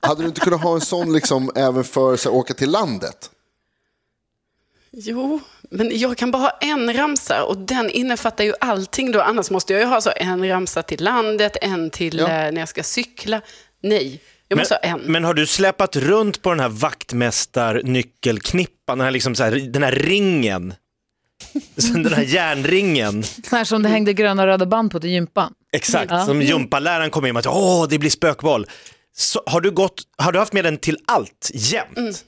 Hade 0.00 0.22
du 0.22 0.28
inte 0.28 0.40
kunnat 0.40 0.62
ha 0.62 0.74
en 0.74 0.80
sån 0.80 1.12
liksom 1.12 1.50
även 1.54 1.84
för 1.84 2.14
att 2.14 2.26
åka 2.26 2.54
till 2.54 2.70
landet? 2.70 3.30
Jo, 4.90 5.40
men 5.70 5.98
jag 5.98 6.16
kan 6.16 6.30
bara 6.30 6.42
ha 6.42 6.50
en 6.60 6.94
ramsa 6.94 7.44
och 7.44 7.58
den 7.58 7.90
innefattar 7.90 8.44
ju 8.44 8.52
allting 8.60 9.12
då. 9.12 9.20
Annars 9.20 9.50
måste 9.50 9.72
jag 9.72 9.82
ju 9.82 9.88
ha 9.88 10.00
så 10.00 10.10
en 10.16 10.48
ramsa 10.48 10.82
till 10.82 11.04
landet, 11.04 11.56
en 11.62 11.90
till 11.90 12.18
Ja. 12.18 12.24
eh, 12.24 12.52
när 12.52 12.58
jag 12.60 12.68
ska 12.68 12.82
cykla. 12.82 13.40
Nej, 13.82 14.20
jag 14.48 14.58
måste 14.58 14.78
Men, 14.82 14.90
ha 14.92 14.98
en. 14.98 15.04
men 15.12 15.24
har 15.24 15.34
du 15.34 15.46
släpat 15.46 15.96
runt 15.96 16.42
på 16.42 16.50
den 16.50 16.60
här 16.60 16.68
vaktmästarnyckelknippan, 16.68 18.98
den 18.98 19.04
här, 19.04 19.10
liksom 19.12 19.34
så 19.34 19.44
här, 19.44 19.50
den 19.50 19.82
här 19.82 19.92
ringen? 19.92 20.74
Så 21.76 21.92
Den 21.92 22.12
här 22.14 22.22
järnringen, 22.22 23.22
Sån 23.22 23.56
här 23.58 23.64
som 23.64 23.82
det 23.82 23.88
hängde 23.88 24.12
gröna 24.12 24.42
och 24.42 24.48
röda 24.48 24.66
band 24.66 24.90
på 24.92 25.00
till 25.00 25.10
gympan. 25.10 25.52
exakt, 25.72 26.10
Ja. 26.10 26.26
som 26.26 26.42
gympaläraren 26.42 27.10
kom 27.10 27.26
in 27.26 27.32
med 27.34 27.40
att 27.40 27.46
åh, 27.46 27.86
det 27.88 27.98
blir 27.98 28.10
spökboll. 28.10 28.66
Så 29.16 29.42
har, 29.46 29.60
du 29.60 29.70
gått, 29.70 30.02
har 30.18 30.32
du 30.32 30.38
haft 30.38 30.52
med 30.52 30.64
den 30.64 30.78
till 30.78 30.98
allt, 31.06 31.50
jämt? 31.54 32.24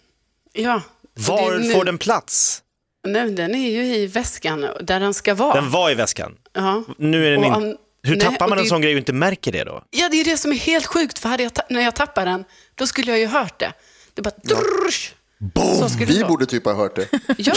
Ja. 0.53 0.75
och 1.17 1.23
Var 1.23 1.59
nu- 1.59 1.73
får 1.73 1.85
den 1.85 1.99
plats? 1.99 2.63
Nej, 3.07 3.31
den 3.31 3.55
är 3.55 3.71
ju 3.71 3.85
i 3.97 4.07
väskan 4.07 4.67
där 4.81 5.01
den 5.01 5.15
ska 5.15 5.35
vara. 5.35 5.55
Den 5.55 5.71
var 5.71 5.91
i 5.91 5.95
väskan. 5.95 6.35
ja. 6.53 6.85
Nu 6.99 7.27
är 7.27 7.31
den 7.31 7.45
in... 7.45 7.77
Hur 8.03 8.17
nej, 8.17 8.21
tappar 8.27 8.45
och 8.47 8.49
man 8.51 8.59
en 8.59 8.65
det- 8.65 8.69
sån 8.71 8.81
grej 8.81 8.93
och 8.93 8.99
inte 8.99 9.13
märker 9.13 9.53
det 9.53 9.65
då? 9.65 9.83
ja, 9.91 10.09
det 10.09 10.17
är 10.21 10.25
det 10.25 10.37
som 10.37 10.53
är 10.53 10.57
helt 10.57 10.87
sjukt. 10.87 11.19
För 11.19 11.29
hade 11.29 11.43
jag 11.43 11.55
ta- 11.55 11.63
när 11.71 11.81
jag 11.81 11.95
tappade 11.95 12.31
den, 12.31 12.45
då 12.75 12.87
skulle 12.87 13.11
jag 13.11 13.19
ju 13.21 13.27
hört 13.27 13.59
det. 13.61 13.73
Det 14.15 14.23
bara... 14.23 14.33
Skulle 15.89 16.07
det 16.07 16.13
Vi 16.19 16.25
borde 16.25 16.47
typ 16.47 16.65
ha 16.65 16.75
hört 16.75 16.97
det. 16.97 17.09
Ja, 17.39 17.55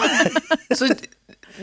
så 0.76 0.88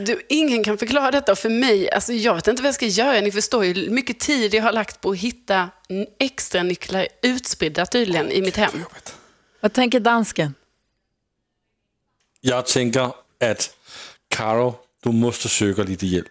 du, 0.04 0.22
ingen 0.28 0.64
kan 0.64 0.78
förklara 0.78 1.10
detta. 1.10 1.36
För 1.36 1.48
mig, 1.48 1.90
alltså 1.90 2.12
jag 2.12 2.34
vet 2.34 2.48
inte 2.48 2.62
vad 2.62 2.68
jag 2.68 2.74
ska 2.74 2.86
göra. 2.86 3.20
Ni 3.20 3.32
förstår 3.32 3.64
ju 3.64 3.72
hur 3.72 3.90
mycket 3.90 4.20
tid 4.20 4.54
jag 4.54 4.62
har 4.62 4.72
lagt 4.72 5.00
på 5.00 5.10
att 5.10 5.18
hitta 5.18 5.70
extra 6.18 6.62
nycklar 6.62 7.08
utspridda 7.22 7.86
tydligen 7.86 8.30
i 8.30 8.40
mitt 8.40 8.56
hem. 8.56 8.84
Vad 9.60 9.72
tänker 9.72 10.00
dansken? 10.00 10.54
Jeg 12.40 12.66
tænker, 12.66 13.12
at 13.40 13.70
Caro, 14.28 14.74
du 15.04 15.12
måste 15.12 15.48
söka 15.48 15.82
lite 15.82 16.06
hjälp. 16.06 16.28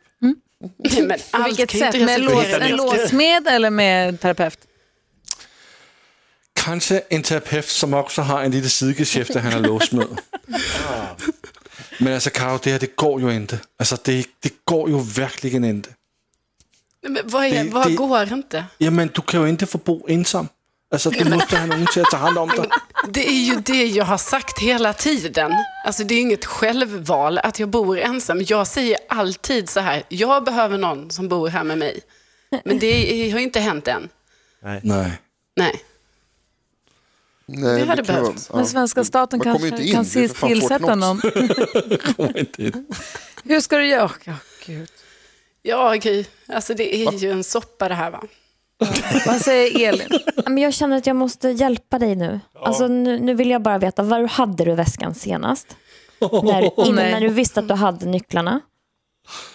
Nej, 0.77 1.01
men 1.01 1.19
På 1.31 1.43
vilket 1.43 1.71
sätt? 1.71 2.01
Med 2.01 2.21
lås, 2.21 2.45
en 2.45 2.75
låsmed 2.75 3.47
eller 3.47 3.69
med 3.69 4.19
terapeut? 4.19 4.59
Kanske 6.53 6.99
en 7.09 7.23
terapeut, 7.23 7.67
som 7.67 7.93
också 7.93 8.21
har 8.21 8.43
en 8.43 8.51
lille 8.51 8.69
sidegeschäft, 8.69 9.33
där 9.33 9.39
han 9.39 9.53
är 9.53 9.59
låst 9.67 9.91
med. 9.91 10.07
Men 11.99 12.13
alltså 12.13 12.29
Caro, 12.29 12.59
det 12.63 12.71
här 12.71 12.79
det 12.79 12.95
går 12.95 13.21
ju 13.21 13.35
inte. 13.35 13.59
Alltså 13.79 13.97
det, 14.03 14.25
det 14.39 14.53
går 14.65 14.89
ju 14.89 14.99
verkligen 14.99 15.63
inte. 15.63 15.89
Nej, 17.03 17.11
Men 17.11 17.21
vad, 17.25 17.45
är, 17.45 17.63
Det- 17.63 17.69
vad 17.69 17.87
det- 17.87 17.95
går 17.95 18.33
inte? 18.33 18.65
Jamen, 18.77 19.09
du 19.13 19.21
kan 19.21 19.41
ju 19.41 19.49
inte 19.49 19.65
få 19.65 19.77
bo 19.77 20.05
ensam. 20.07 20.47
Alltså 20.91 21.09
du 21.09 21.29
måste 21.29 21.57
ha 21.57 21.65
någon 21.65 21.85
till 21.85 22.01
att 22.01 22.11
ta 22.11 22.17
hand 22.17 22.37
om 22.37 22.49
dig. 22.49 22.69
Det 23.09 23.27
är 23.27 23.45
ju 23.45 23.55
det 23.55 23.85
jag 23.85 24.05
har 24.05 24.17
sagt 24.17 24.59
hela 24.59 24.93
tiden. 24.93 25.51
Alltså 25.85 26.03
det 26.03 26.15
är 26.15 26.21
inget 26.21 26.45
självval 26.45 27.37
att 27.37 27.59
jag 27.59 27.69
bor 27.69 27.99
ensam. 27.99 28.41
Jag 28.47 28.67
säger 28.67 28.97
alltid 29.09 29.69
så 29.69 29.79
här, 29.79 30.03
jag 30.09 30.43
behöver 30.43 30.77
någon 30.77 31.11
som 31.11 31.27
bor 31.29 31.47
här 31.49 31.63
med 31.63 31.77
mig. 31.77 31.99
Men 32.65 32.79
det 32.79 33.31
har 33.31 33.39
ju 33.39 33.43
inte 33.43 33.59
hänt 33.59 33.87
än. 33.87 34.09
Nej. 34.63 34.79
Nej. 34.83 35.11
Nej, 35.55 35.81
Det 37.47 37.69
hade 37.69 37.85
vara- 37.85 37.95
behövts. 38.03 38.47
ja. 38.51 38.55
Men 38.55 38.65
svenska 38.65 39.03
staten 39.03 39.41
Man 39.45 39.57
kanske 39.59 39.83
in, 39.83 39.93
kan 39.93 40.03
det 40.03 40.09
se 40.09 40.27
tillsätta 40.27 40.95
någon. 40.95 41.19
Kommer 42.15 42.37
inte 42.39 42.63
in. 42.63 42.85
Hur 43.43 43.59
ska 43.61 43.77
du 43.77 43.87
göra? 43.87 44.11
Ja, 44.25 44.33
gud. 44.65 44.89
Ja, 45.61 45.93
Gry. 45.95 46.25
Alltså 46.47 46.73
det 46.73 46.95
är 47.07 47.11
ju 47.13 47.31
en 47.31 47.43
soppa 47.43 47.89
det 47.89 47.95
här 47.95 48.11
va. 48.11 48.23
Vad 49.25 49.41
säger 49.41 49.89
Elin? 49.89 50.07
Ja, 50.35 50.43
Men 50.45 50.57
jag 50.57 50.73
känner 50.73 50.97
att 50.97 51.07
jag 51.07 51.15
måste 51.15 51.49
hjälpa 51.49 51.99
dig 51.99 52.15
nu. 52.15 52.39
Alltså, 52.61 52.87
nu, 52.87 53.19
nu 53.19 53.33
vill 53.33 53.49
jag 53.49 53.61
bara 53.61 53.77
veta, 53.77 54.03
var 54.03 54.23
hade 54.27 54.65
du 54.65 54.75
väskan 54.75 55.15
senast? 55.15 55.67
När, 56.19 56.61
innan, 56.85 56.95
nej. 56.95 57.11
när 57.11 57.21
du 57.21 57.29
visste 57.29 57.59
att 57.59 57.67
du 57.67 57.73
hade 57.73 58.05
nycklarna. 58.05 58.61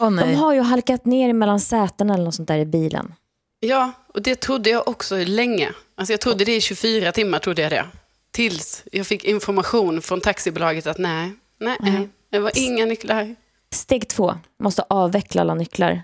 Åh 0.00 0.06
De 0.06 0.16
nej. 0.16 0.35
har 0.35 0.52
ju 0.54 0.61
halkat 0.61 1.04
ner 1.04 1.32
mellan 1.32 1.61
sätena 1.61 2.14
eller 2.14 2.25
något 2.25 2.35
sånt 2.35 2.49
där 2.49 2.59
i 2.59 2.66
bilen. 2.66 3.14
Ja, 3.60 3.92
och 4.14 4.22
det 4.22 4.40
trodde 4.40 4.70
jag 4.70 4.88
också 4.88 5.16
länge. 5.16 5.72
Alltså 5.94 6.12
jag 6.12 6.20
trodde 6.20 6.44
det 6.44 6.56
i 6.56 6.60
24 6.60 7.12
timmar, 7.12 7.38
trodde 7.38 7.62
jag 7.62 7.70
det. 7.72 7.84
Tills 8.32 8.84
jag 8.92 9.06
fick 9.06 9.24
information 9.24 10.02
från 10.02 10.20
taxibolaget 10.20 10.86
att 10.86 10.98
nej, 10.98 11.32
nej, 11.60 11.76
nej. 11.80 12.08
det 12.30 12.38
var 12.38 12.52
inga 12.54 12.86
nycklar. 12.86 13.34
Steg 13.74 14.08
två, 14.08 14.34
måste 14.62 14.82
avveckla 14.88 15.40
alla 15.40 15.54
nycklar. 15.54 16.02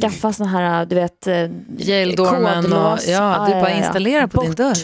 Skaffa 0.00 0.32
såna 0.32 0.48
här, 0.50 0.86
du 0.86 0.94
vet, 0.94 1.26
eh, 1.26 1.50
Jaildormen 1.78 2.58
och 2.58 2.62
kodlås. 2.64 3.08
ja, 3.08 3.44
du 3.46 3.52
Ja, 3.52 3.60
bara 3.60 3.70
ja, 3.70 3.76
ja. 3.76 3.76
installera 3.76 4.28
på 4.28 4.40
din 4.40 4.50
Bort. 4.50 4.56
dörr. 4.56 4.76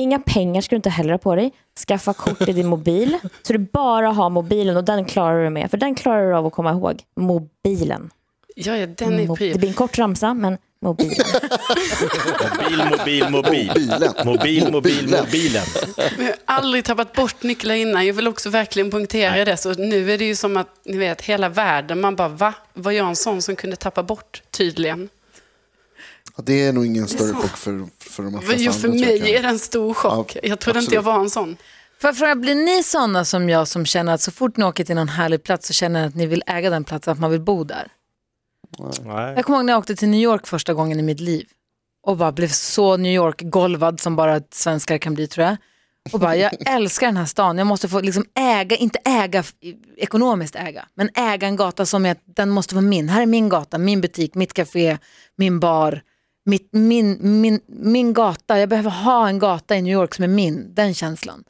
Inga 0.00 0.18
pengar 0.18 0.60
ska 0.60 0.70
du 0.74 0.76
inte 0.76 0.90
heller 0.90 1.10
ha 1.10 1.18
på 1.18 1.34
dig. 1.34 1.52
Skaffa 1.88 2.12
kort 2.12 2.48
i 2.48 2.52
din 2.52 2.66
mobil. 2.66 3.18
Så 3.42 3.52
du 3.52 3.58
bara 3.58 4.08
har 4.08 4.30
mobilen 4.30 4.76
och 4.76 4.84
den 4.84 5.04
klarar 5.04 5.44
du 5.44 5.50
med. 5.50 5.70
För 5.70 5.76
den 5.78 5.94
klarar 5.94 6.28
du 6.30 6.34
av 6.36 6.46
att 6.46 6.52
komma 6.52 6.70
ihåg. 6.72 7.02
Mobilen. 7.16 8.10
Ja, 8.60 8.76
ja, 8.76 8.86
den 8.86 9.12
är 9.20 9.26
Mo- 9.26 9.36
prio. 9.36 9.52
det 9.52 9.58
blir 9.58 9.68
en 9.68 9.74
kort 9.74 9.98
ramsa, 9.98 10.34
men 10.34 10.58
mobilen. 10.82 11.16
Mobil, 12.60 12.84
mobil, 12.90 13.28
mobil. 13.30 13.66
Mobilen. 13.68 14.14
Mobil, 14.24 14.72
mobil, 14.72 15.08
Mobilen. 15.08 15.64
jag 16.18 16.24
har 16.24 16.34
aldrig 16.44 16.84
tappat 16.84 17.12
bort 17.12 17.42
nycklar 17.42 17.74
innan. 17.74 18.06
Jag 18.06 18.14
vill 18.14 18.28
också 18.28 18.50
verkligen 18.50 18.90
punktera 18.90 19.44
det. 19.44 19.56
Så 19.56 19.72
nu 19.74 20.12
är 20.12 20.18
det 20.18 20.24
ju 20.24 20.34
som 20.36 20.56
att, 20.56 20.68
ni 20.84 20.96
vet, 20.98 21.22
hela 21.22 21.48
världen, 21.48 22.00
man 22.00 22.16
bara, 22.16 22.28
va? 22.28 22.54
Var 22.74 22.92
jag 22.92 23.08
en 23.08 23.16
sån 23.16 23.42
som 23.42 23.56
kunde 23.56 23.76
tappa 23.76 24.02
bort, 24.02 24.42
tydligen? 24.50 25.08
Ja, 26.36 26.42
det 26.46 26.62
är 26.66 26.72
nog 26.72 26.86
ingen 26.86 27.08
större 27.08 27.32
chock 27.34 27.56
för, 27.56 27.86
för 27.98 28.22
de 28.22 28.40
flesta 28.42 28.62
Jo, 28.62 28.72
för 28.72 28.88
andra, 28.88 29.06
mig 29.06 29.34
är 29.34 29.42
det 29.42 29.48
en 29.48 29.58
stor 29.58 29.94
chock. 29.94 30.36
Ja, 30.36 30.40
jag 30.48 30.58
trodde 30.58 30.78
inte 30.78 30.86
absolut. 30.88 30.92
jag 30.94 31.02
var 31.02 31.20
en 31.20 31.30
sån. 31.30 31.56
Jag 32.02 32.16
fråga, 32.16 32.34
blir 32.34 32.54
ni 32.54 32.82
sådana 32.82 33.24
som 33.24 33.48
jag 33.48 33.68
som 33.68 33.86
känner 33.86 34.14
att 34.14 34.20
så 34.20 34.30
fort 34.30 34.56
ni 34.56 34.64
åker 34.64 34.84
till 34.84 34.94
någon 34.94 35.08
härlig 35.08 35.42
plats 35.42 35.66
så 35.66 35.72
känner 35.72 36.00
ni 36.00 36.06
att 36.08 36.14
ni 36.14 36.26
vill 36.26 36.42
äga 36.46 36.70
den 36.70 36.84
platsen, 36.84 37.12
att 37.12 37.18
man 37.18 37.30
vill 37.30 37.40
bo 37.40 37.64
där? 37.64 37.86
Nej. 38.78 39.32
Jag 39.36 39.44
kommer 39.44 39.58
ihåg 39.58 39.66
när 39.66 39.72
jag 39.72 39.78
åkte 39.78 39.96
till 39.96 40.08
New 40.08 40.20
York 40.20 40.46
första 40.46 40.74
gången 40.74 41.00
i 41.00 41.02
mitt 41.02 41.20
liv 41.20 41.46
och 42.02 42.16
bara 42.16 42.32
blev 42.32 42.48
så 42.48 42.96
New 42.96 43.12
York-golvad 43.12 44.00
som 44.00 44.16
bara 44.16 44.40
svenskar 44.50 44.98
kan 44.98 45.14
bli 45.14 45.26
tror 45.26 45.46
jag. 45.46 45.56
Och 46.12 46.20
bara, 46.20 46.36
jag 46.36 46.52
älskar 46.66 47.06
den 47.06 47.16
här 47.16 47.26
stan, 47.26 47.58
jag 47.58 47.66
måste 47.66 47.88
få 47.88 48.00
liksom 48.00 48.24
äga, 48.34 48.76
inte 48.76 48.98
äga 49.04 49.44
ekonomiskt 49.96 50.56
äga, 50.56 50.88
men 50.94 51.10
äga 51.14 51.46
en 51.46 51.56
gata 51.56 51.86
som 51.86 52.06
är, 52.06 52.16
den 52.24 52.50
måste 52.50 52.74
vara 52.74 52.84
min. 52.84 53.08
Här 53.08 53.22
är 53.22 53.26
min 53.26 53.48
gata, 53.48 53.78
min 53.78 54.00
butik, 54.00 54.34
mitt 54.34 54.52
café, 54.52 54.98
min 55.36 55.60
bar, 55.60 56.02
mitt, 56.44 56.68
min, 56.72 57.18
min, 57.40 57.60
min 57.66 58.12
gata. 58.12 58.58
Jag 58.58 58.68
behöver 58.68 58.90
ha 58.90 59.28
en 59.28 59.38
gata 59.38 59.76
i 59.76 59.82
New 59.82 59.92
York 59.92 60.14
som 60.14 60.24
är 60.24 60.28
min, 60.28 60.74
den 60.74 60.94
känslan. 60.94 61.44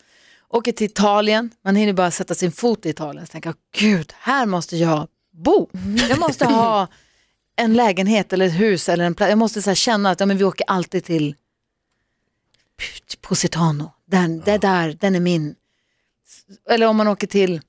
Åker 0.48 0.72
till 0.72 0.86
Italien, 0.86 1.50
man 1.64 1.76
hinner 1.76 1.92
bara 1.92 2.10
sätta 2.10 2.34
sin 2.34 2.52
fot 2.52 2.86
i 2.86 2.88
Italien 2.88 3.22
och 3.22 3.30
tänka, 3.30 3.54
gud, 3.78 4.12
här 4.18 4.46
måste 4.46 4.76
jag 4.76 5.08
bo. 5.32 5.68
Jag 6.08 6.18
måste 6.18 6.44
ha 6.44 6.88
en 7.58 7.74
lägenhet 7.74 8.32
eller 8.32 8.46
ett 8.46 8.60
hus 8.60 8.88
eller 8.88 9.04
en 9.04 9.14
plats. 9.14 9.28
Jag 9.30 9.38
måste 9.38 9.62
så 9.62 9.74
känna 9.74 10.10
att 10.10 10.20
ja, 10.20 10.26
men 10.26 10.36
vi 10.38 10.44
åker 10.44 10.64
alltid 10.68 11.04
till 11.04 11.34
Positano. 13.20 13.92
Den, 14.06 14.40
det 14.40 14.58
där, 14.58 14.96
den 15.00 15.14
är 15.14 15.20
min. 15.20 15.54
Eller 16.70 16.86
om 16.86 16.96
man 16.96 17.08
åker 17.08 17.26
till... 17.26 17.60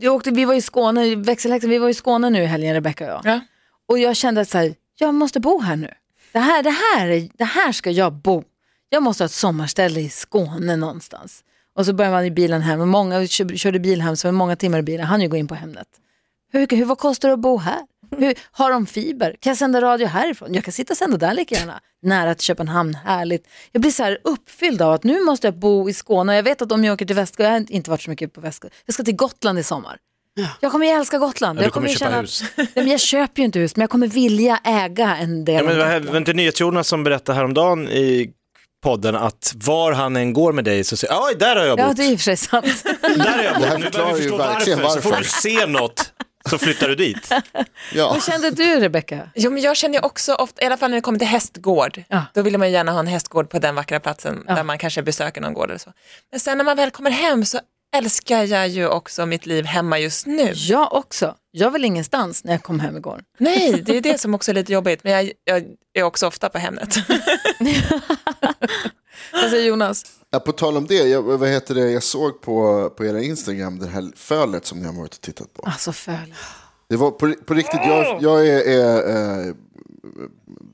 Jag 0.00 0.14
åkte, 0.14 0.30
vi 0.30 0.44
var 0.44 0.54
i 0.54 0.62
Skåne, 0.62 1.14
växelhäxan, 1.16 1.70
vi 1.70 1.78
var 1.78 1.88
i 1.88 1.94
Skåne 1.94 2.30
nu 2.30 2.42
i 2.42 2.46
helgen, 2.46 2.74
Rebecca 2.74 3.04
och 3.04 3.10
jag. 3.26 3.34
Ja. 3.34 3.40
Och 3.88 3.98
jag 3.98 4.16
kände 4.16 4.40
att 4.40 4.48
så 4.48 4.58
här, 4.58 4.74
jag 4.98 5.14
måste 5.14 5.40
bo 5.40 5.60
här 5.60 5.76
nu. 5.76 5.90
Det 6.32 6.38
här, 6.38 6.62
det, 6.62 6.70
här, 6.70 7.08
är- 7.08 7.28
det 7.34 7.44
här 7.44 7.72
ska 7.72 7.90
jag 7.90 8.12
bo. 8.12 8.44
Jag 8.88 9.02
måste 9.02 9.22
ha 9.22 9.26
ett 9.26 9.32
sommarställe 9.32 10.00
i 10.00 10.08
Skåne 10.08 10.76
någonstans. 10.76 11.44
Och 11.74 11.86
så 11.86 11.92
började 11.92 12.16
man 12.16 12.24
i 12.24 12.30
bilen 12.30 12.62
hem, 12.62 12.80
och 12.80 12.88
många 12.88 13.26
kör- 13.26 13.56
körde 13.56 13.78
bil 13.78 14.00
hem, 14.02 14.16
så 14.16 14.28
var 14.28 14.32
många 14.32 14.56
timmar 14.56 14.78
i 14.78 14.82
bilen, 14.82 15.06
han 15.06 15.20
ju 15.20 15.28
gå 15.28 15.36
in 15.36 15.48
på 15.48 15.54
Hemnet. 15.54 15.88
Hur, 16.52 16.66
hur, 16.76 16.84
vad 16.84 16.98
kostar 16.98 17.28
det 17.28 17.34
att 17.34 17.40
bo 17.40 17.56
här? 17.58 17.80
Hur, 18.18 18.34
har 18.52 18.70
de 18.70 18.86
fiber? 18.86 19.36
Kan 19.40 19.50
jag 19.50 19.56
sända 19.58 19.80
radio 19.80 20.06
härifrån? 20.06 20.54
Jag 20.54 20.64
kan 20.64 20.72
sitta 20.72 20.92
och 20.92 20.96
sända 20.96 21.16
där 21.16 21.34
lika 21.34 21.54
gärna. 21.54 21.80
Nära 22.02 22.34
till 22.34 22.44
Köpenhamn, 22.44 22.94
härligt. 22.94 23.48
Jag 23.72 23.80
blir 23.82 23.90
så 23.90 24.02
här 24.02 24.18
uppfylld 24.24 24.82
av 24.82 24.92
att 24.92 25.04
nu 25.04 25.20
måste 25.20 25.46
jag 25.46 25.54
bo 25.58 25.88
i 25.90 25.92
Skåne. 25.94 26.36
Jag 26.36 26.42
vet 26.42 26.62
att 26.62 26.72
om 26.72 26.84
jag 26.84 26.94
åker 26.94 27.06
till 27.06 27.16
västkusten, 27.16 27.44
jag 27.46 27.52
har 27.60 27.72
inte 27.72 27.90
varit 27.90 28.02
så 28.02 28.10
mycket 28.10 28.32
på 28.32 28.40
västkusten, 28.40 28.80
jag 28.86 28.94
ska 28.94 29.02
till 29.02 29.16
Gotland 29.16 29.58
i 29.58 29.62
sommar. 29.62 29.96
Jag 30.60 30.72
kommer 30.72 30.86
ju 30.86 30.92
älska 30.92 31.18
Gotland. 31.18 31.58
Ja, 31.58 31.60
du 31.60 31.66
jag 31.66 31.72
kommer 31.72 31.88
ju 31.88 31.94
köpa 31.94 32.10
känna 32.10 32.20
hus. 32.20 32.44
Nej, 32.56 32.68
men 32.74 32.88
jag 32.88 33.00
köper 33.00 33.40
ju 33.42 33.44
inte 33.46 33.58
hus, 33.58 33.76
men 33.76 33.80
jag 33.80 33.90
kommer 33.90 34.06
vilja 34.06 34.60
äga 34.64 35.16
en 35.16 35.44
del 35.44 35.54
Ja, 35.54 35.62
men 35.62 36.02
det 36.04 36.10
var 36.10 36.16
inte 36.18 36.32
NyhetsJonas 36.32 36.88
som 36.88 37.04
berättade 37.04 37.36
häromdagen 37.36 37.88
i 37.88 38.30
podden 38.82 39.16
att 39.16 39.52
var 39.56 39.92
han 39.92 40.16
än 40.16 40.32
går 40.32 40.52
med 40.52 40.64
dig 40.64 40.84
så 40.84 40.96
säger 40.96 41.14
oj 41.14 41.34
där 41.38 41.56
har 41.56 41.64
jag 41.64 41.78
Ja, 41.78 41.86
bott. 41.86 41.96
det 41.96 42.02
är 42.04 42.10
i 42.12 42.14
och 42.14 42.18
för 42.18 42.24
sig 42.24 42.36
sant. 42.36 42.84
Där 43.02 43.36
har 43.36 43.42
jag 43.42 43.60
Det 43.60 43.66
här 43.66 43.70
bott. 43.70 43.78
Nu 43.78 43.84
förklarar 43.84 44.04
börjar 44.04 44.14
vi 44.16 44.22
ju 44.22 44.28
förstå 44.28 44.36
verkligen 44.36 44.82
varför. 44.82 44.94
Så 44.96 45.02
får 45.02 45.10
varför. 45.10 45.22
du 45.24 45.28
se 45.60 45.66
något 45.66 46.12
så 46.50 46.58
flyttar 46.58 46.88
du 46.88 46.94
dit. 46.94 47.32
Ja. 47.94 48.08
Vad 48.08 48.24
kände 48.24 48.50
du, 48.50 48.80
Rebecca? 48.80 49.30
Jo, 49.34 49.50
men 49.50 49.62
jag 49.62 49.76
känner 49.76 50.04
också 50.04 50.34
ofta, 50.34 50.62
i 50.62 50.66
alla 50.66 50.76
fall 50.76 50.90
när 50.90 50.96
det 50.96 51.00
kommer 51.02 51.18
till 51.18 51.28
hästgård, 51.28 52.02
Ja. 52.08 52.22
då 52.34 52.42
vill 52.42 52.58
man 52.58 52.70
gärna 52.70 52.92
ha 52.92 53.00
en 53.00 53.06
hästgård 53.06 53.50
på 53.50 53.58
den 53.58 53.74
vackra 53.74 54.00
platsen 54.00 54.44
där 54.46 54.62
man 54.62 54.78
kanske 54.78 55.02
besöker 55.02 55.40
någon 55.40 55.54
gård 55.54 55.68
eller 55.70 55.78
så. 55.78 55.92
Men 56.30 56.40
sen 56.40 56.58
när 56.58 56.64
man 56.64 56.76
väl 56.76 56.90
kommer 56.90 57.10
hem 57.10 57.44
så 57.44 57.60
älskar 57.96 58.42
jag 58.44 58.68
ju 58.68 58.88
också 58.88 59.26
mitt 59.26 59.46
liv 59.46 59.64
hemma 59.64 59.98
just 59.98 60.26
nu. 60.26 60.52
Jag 60.54 60.94
också. 60.94 61.34
Jag 61.50 61.70
var 61.70 61.84
ingenstans 61.84 62.44
när 62.44 62.52
jag 62.52 62.62
kom 62.62 62.80
hem 62.80 62.96
igår. 62.96 63.20
Nej, 63.38 63.82
det 63.86 63.96
är 63.96 64.00
det 64.00 64.20
som 64.20 64.34
också 64.34 64.50
är 64.50 64.54
lite 64.54 64.72
jobbigt, 64.72 65.04
men 65.04 65.12
jag, 65.12 65.30
jag 65.44 65.64
är 65.94 66.02
också 66.02 66.26
ofta 66.26 66.48
på 66.48 66.58
Hemnet. 66.58 66.94
Vad 69.32 69.50
säger 69.50 69.68
Jonas? 69.68 70.04
Ja, 70.30 70.40
på 70.40 70.52
tal 70.52 70.76
om 70.76 70.86
det, 70.86 70.94
jag, 70.94 71.22
vad 71.22 71.48
heter 71.48 71.74
det, 71.74 71.90
jag 71.90 72.02
såg 72.02 72.40
på, 72.40 72.90
på 72.96 73.04
era 73.04 73.22
Instagram 73.22 73.78
det 73.78 73.86
här 73.86 74.12
fölet 74.16 74.66
som 74.66 74.78
ni 74.78 74.86
har 74.86 74.92
varit 74.92 75.14
och 75.14 75.20
tittat 75.20 75.52
på. 75.54 75.62
Alltså 75.62 75.92
föl. 75.92 76.34
Det 76.88 76.96
var 76.96 77.10
på, 77.10 77.34
på 77.46 77.54
riktigt, 77.54 77.80
jag, 77.84 78.22
jag 78.22 78.46
är, 78.46 78.60
är 78.60 79.46
eh, 79.48 79.54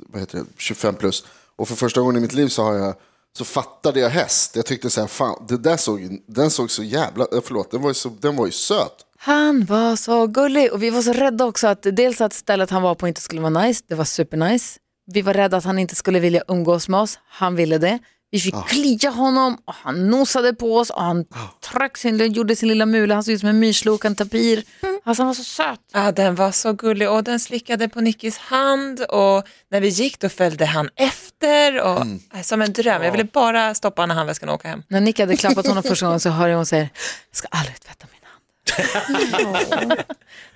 vad 0.09 0.21
heter 0.21 0.39
det, 0.39 0.45
25 0.57 0.95
plus. 0.95 1.25
Och 1.57 1.69
för 1.69 1.75
första 1.75 2.01
gången 2.01 2.17
i 2.17 2.21
mitt 2.21 2.33
liv 2.33 2.49
så, 2.49 2.63
har 2.63 2.75
jag, 2.75 2.95
så 3.39 3.45
fattade 3.45 4.01
jag 4.01 4.11
häst. 4.11 4.57
Jag 4.57 4.67
tyckte 4.67 4.91
så 4.91 5.01
här, 5.01 5.09
fan, 5.09 5.47
det 5.49 5.57
där 5.57 5.77
såg, 5.77 6.19
den 6.27 6.51
såg 6.51 6.71
så 6.71 6.83
jävla, 6.83 7.27
eh, 7.33 7.41
förlåt, 7.45 7.71
den 7.71 7.83
var 7.83 7.91
ju, 7.91 7.95
så, 7.95 8.09
den 8.09 8.37
var 8.37 8.47
ju 8.47 8.53
söt. 8.53 9.07
Han 9.19 9.65
var 9.65 9.97
så 9.97 10.27
gullig 10.27 10.73
och 10.73 10.83
vi 10.83 10.91
var 10.91 11.03
så 11.03 11.13
rädda 11.13 11.45
också 11.45 11.67
att 11.67 11.83
dels 11.83 12.21
att 12.21 12.33
stället 12.33 12.71
han 12.71 12.83
var 12.83 12.95
på 12.95 13.09
inte 13.09 13.21
skulle 13.21 13.41
vara 13.41 13.63
nice, 13.63 13.85
det 13.89 13.95
var 13.95 14.05
supernice. 14.05 14.79
Vi 15.07 15.23
var 15.23 15.35
rädda 15.35 15.57
att 15.57 15.65
han 15.65 15.79
inte 15.79 15.95
skulle 15.95 16.21
vilja 16.21 16.43
umgås 16.49 16.89
med 16.89 17.01
oss, 17.01 17.19
han 17.29 17.57
ville 17.57 17.79
det. 17.79 17.99
Vi 18.33 18.41
fick 18.41 18.55
klia 18.69 19.11
honom 19.11 19.59
och 19.65 19.75
han 19.75 20.11
nosade 20.11 20.55
på 20.55 20.77
oss 20.77 20.91
och 20.91 21.03
han 21.03 21.25
tryckte 21.73 22.01
sin, 22.01 22.33
gjorde 22.33 22.57
sin 22.57 22.69
lilla 22.69 22.87
mula, 22.87 23.15
han 23.15 23.25
såg 23.25 23.35
ut 23.35 23.41
som 23.41 23.49
en 23.49 23.59
myrslok, 23.59 24.05
en 24.05 24.17
tapir. 24.17 24.65
Alltså 25.05 25.23
han 25.23 25.27
var 25.27 25.35
så 25.35 25.45
söt. 25.45 25.81
Ja, 25.93 26.13
den 26.13 26.35
var 26.35 26.51
så 26.53 26.73
gullig 26.73 27.11
och 27.11 27.25
den 27.25 27.41
slickade 27.41 27.89
på 27.89 28.01
Nickis 28.01 28.39
hand 28.39 29.01
och 29.01 29.45
när 29.71 29.81
vi 29.81 29.89
gick 29.89 30.21
då 30.21 30.29
följde 30.29 30.67
han 30.67 30.89
efter 30.97 31.81
och 31.81 32.07
äh, 32.35 32.43
som 32.43 32.63
en 32.63 32.73
dröm. 32.73 33.03
Jag 33.03 33.13
ville 33.13 33.25
bara 33.25 33.75
stoppa 33.75 34.07
när 34.07 34.15
handväskan 34.15 34.49
och 34.49 34.55
åka 34.55 34.69
hem. 34.69 34.83
När 34.89 35.01
Nick 35.01 35.21
hade 35.21 35.37
klappat 35.37 35.67
honom 35.67 35.83
första 35.83 36.07
gången 36.07 36.21
så 36.21 36.31
hörde 36.31 36.51
jag 36.51 36.57
hon 36.57 36.67
säga, 36.67 36.89
jag 37.31 37.37
ska 37.37 37.49
aldrig 37.51 37.81
tvätta 37.81 38.07
min 38.13 38.21
hand. 38.22 38.22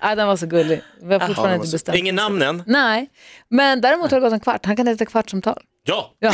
Ja, 0.01 0.15
den 0.15 0.27
var 0.27 0.35
så 0.37 0.45
gullig. 0.47 0.81
Vi 1.01 1.13
har 1.13 1.19
fortfarande 1.27 1.55
inte 1.55 1.67
så- 1.67 1.71
bestämt. 1.75 1.97
Ingen 1.97 2.15
namn 2.15 2.41
än? 2.41 2.63
Nej, 2.67 3.09
men 3.49 3.81
däremot 3.81 4.11
har 4.11 4.17
det 4.19 4.21
gått 4.25 4.33
en 4.33 4.39
kvart. 4.39 4.65
Han 4.65 4.75
kan 4.75 4.87
heta 4.87 5.05
kvartsamtal. 5.05 5.61
Ja. 5.83 6.11
Ja, 6.19 6.31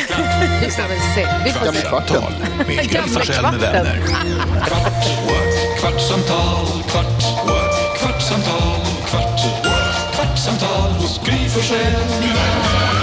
vi 0.62 0.70
får 0.70 0.84
väl 0.88 1.00
se. 1.15 1.27
Vi 1.46 1.51
får 1.51 1.72
se. 1.72 1.82
Kvartsamtal 1.88 2.34
med 2.68 2.89
Gry 2.89 3.01
Forssell 3.01 3.44
med 3.44 3.60
vänner. 3.60 4.01
Kvart, 4.65 4.84
what? 5.27 5.80
kvartsamtal, 5.80 6.65
kvart, 6.92 7.24
what? 7.48 7.98
kvartsamtal, 8.00 8.80
kvart, 9.10 9.39
what? 9.63 10.15
kvartsamtal 10.15 10.92
hos 10.92 11.22
Gry 11.25 11.50
Forssell 11.50 11.92
med 11.94 12.22
vänner. 12.22 13.03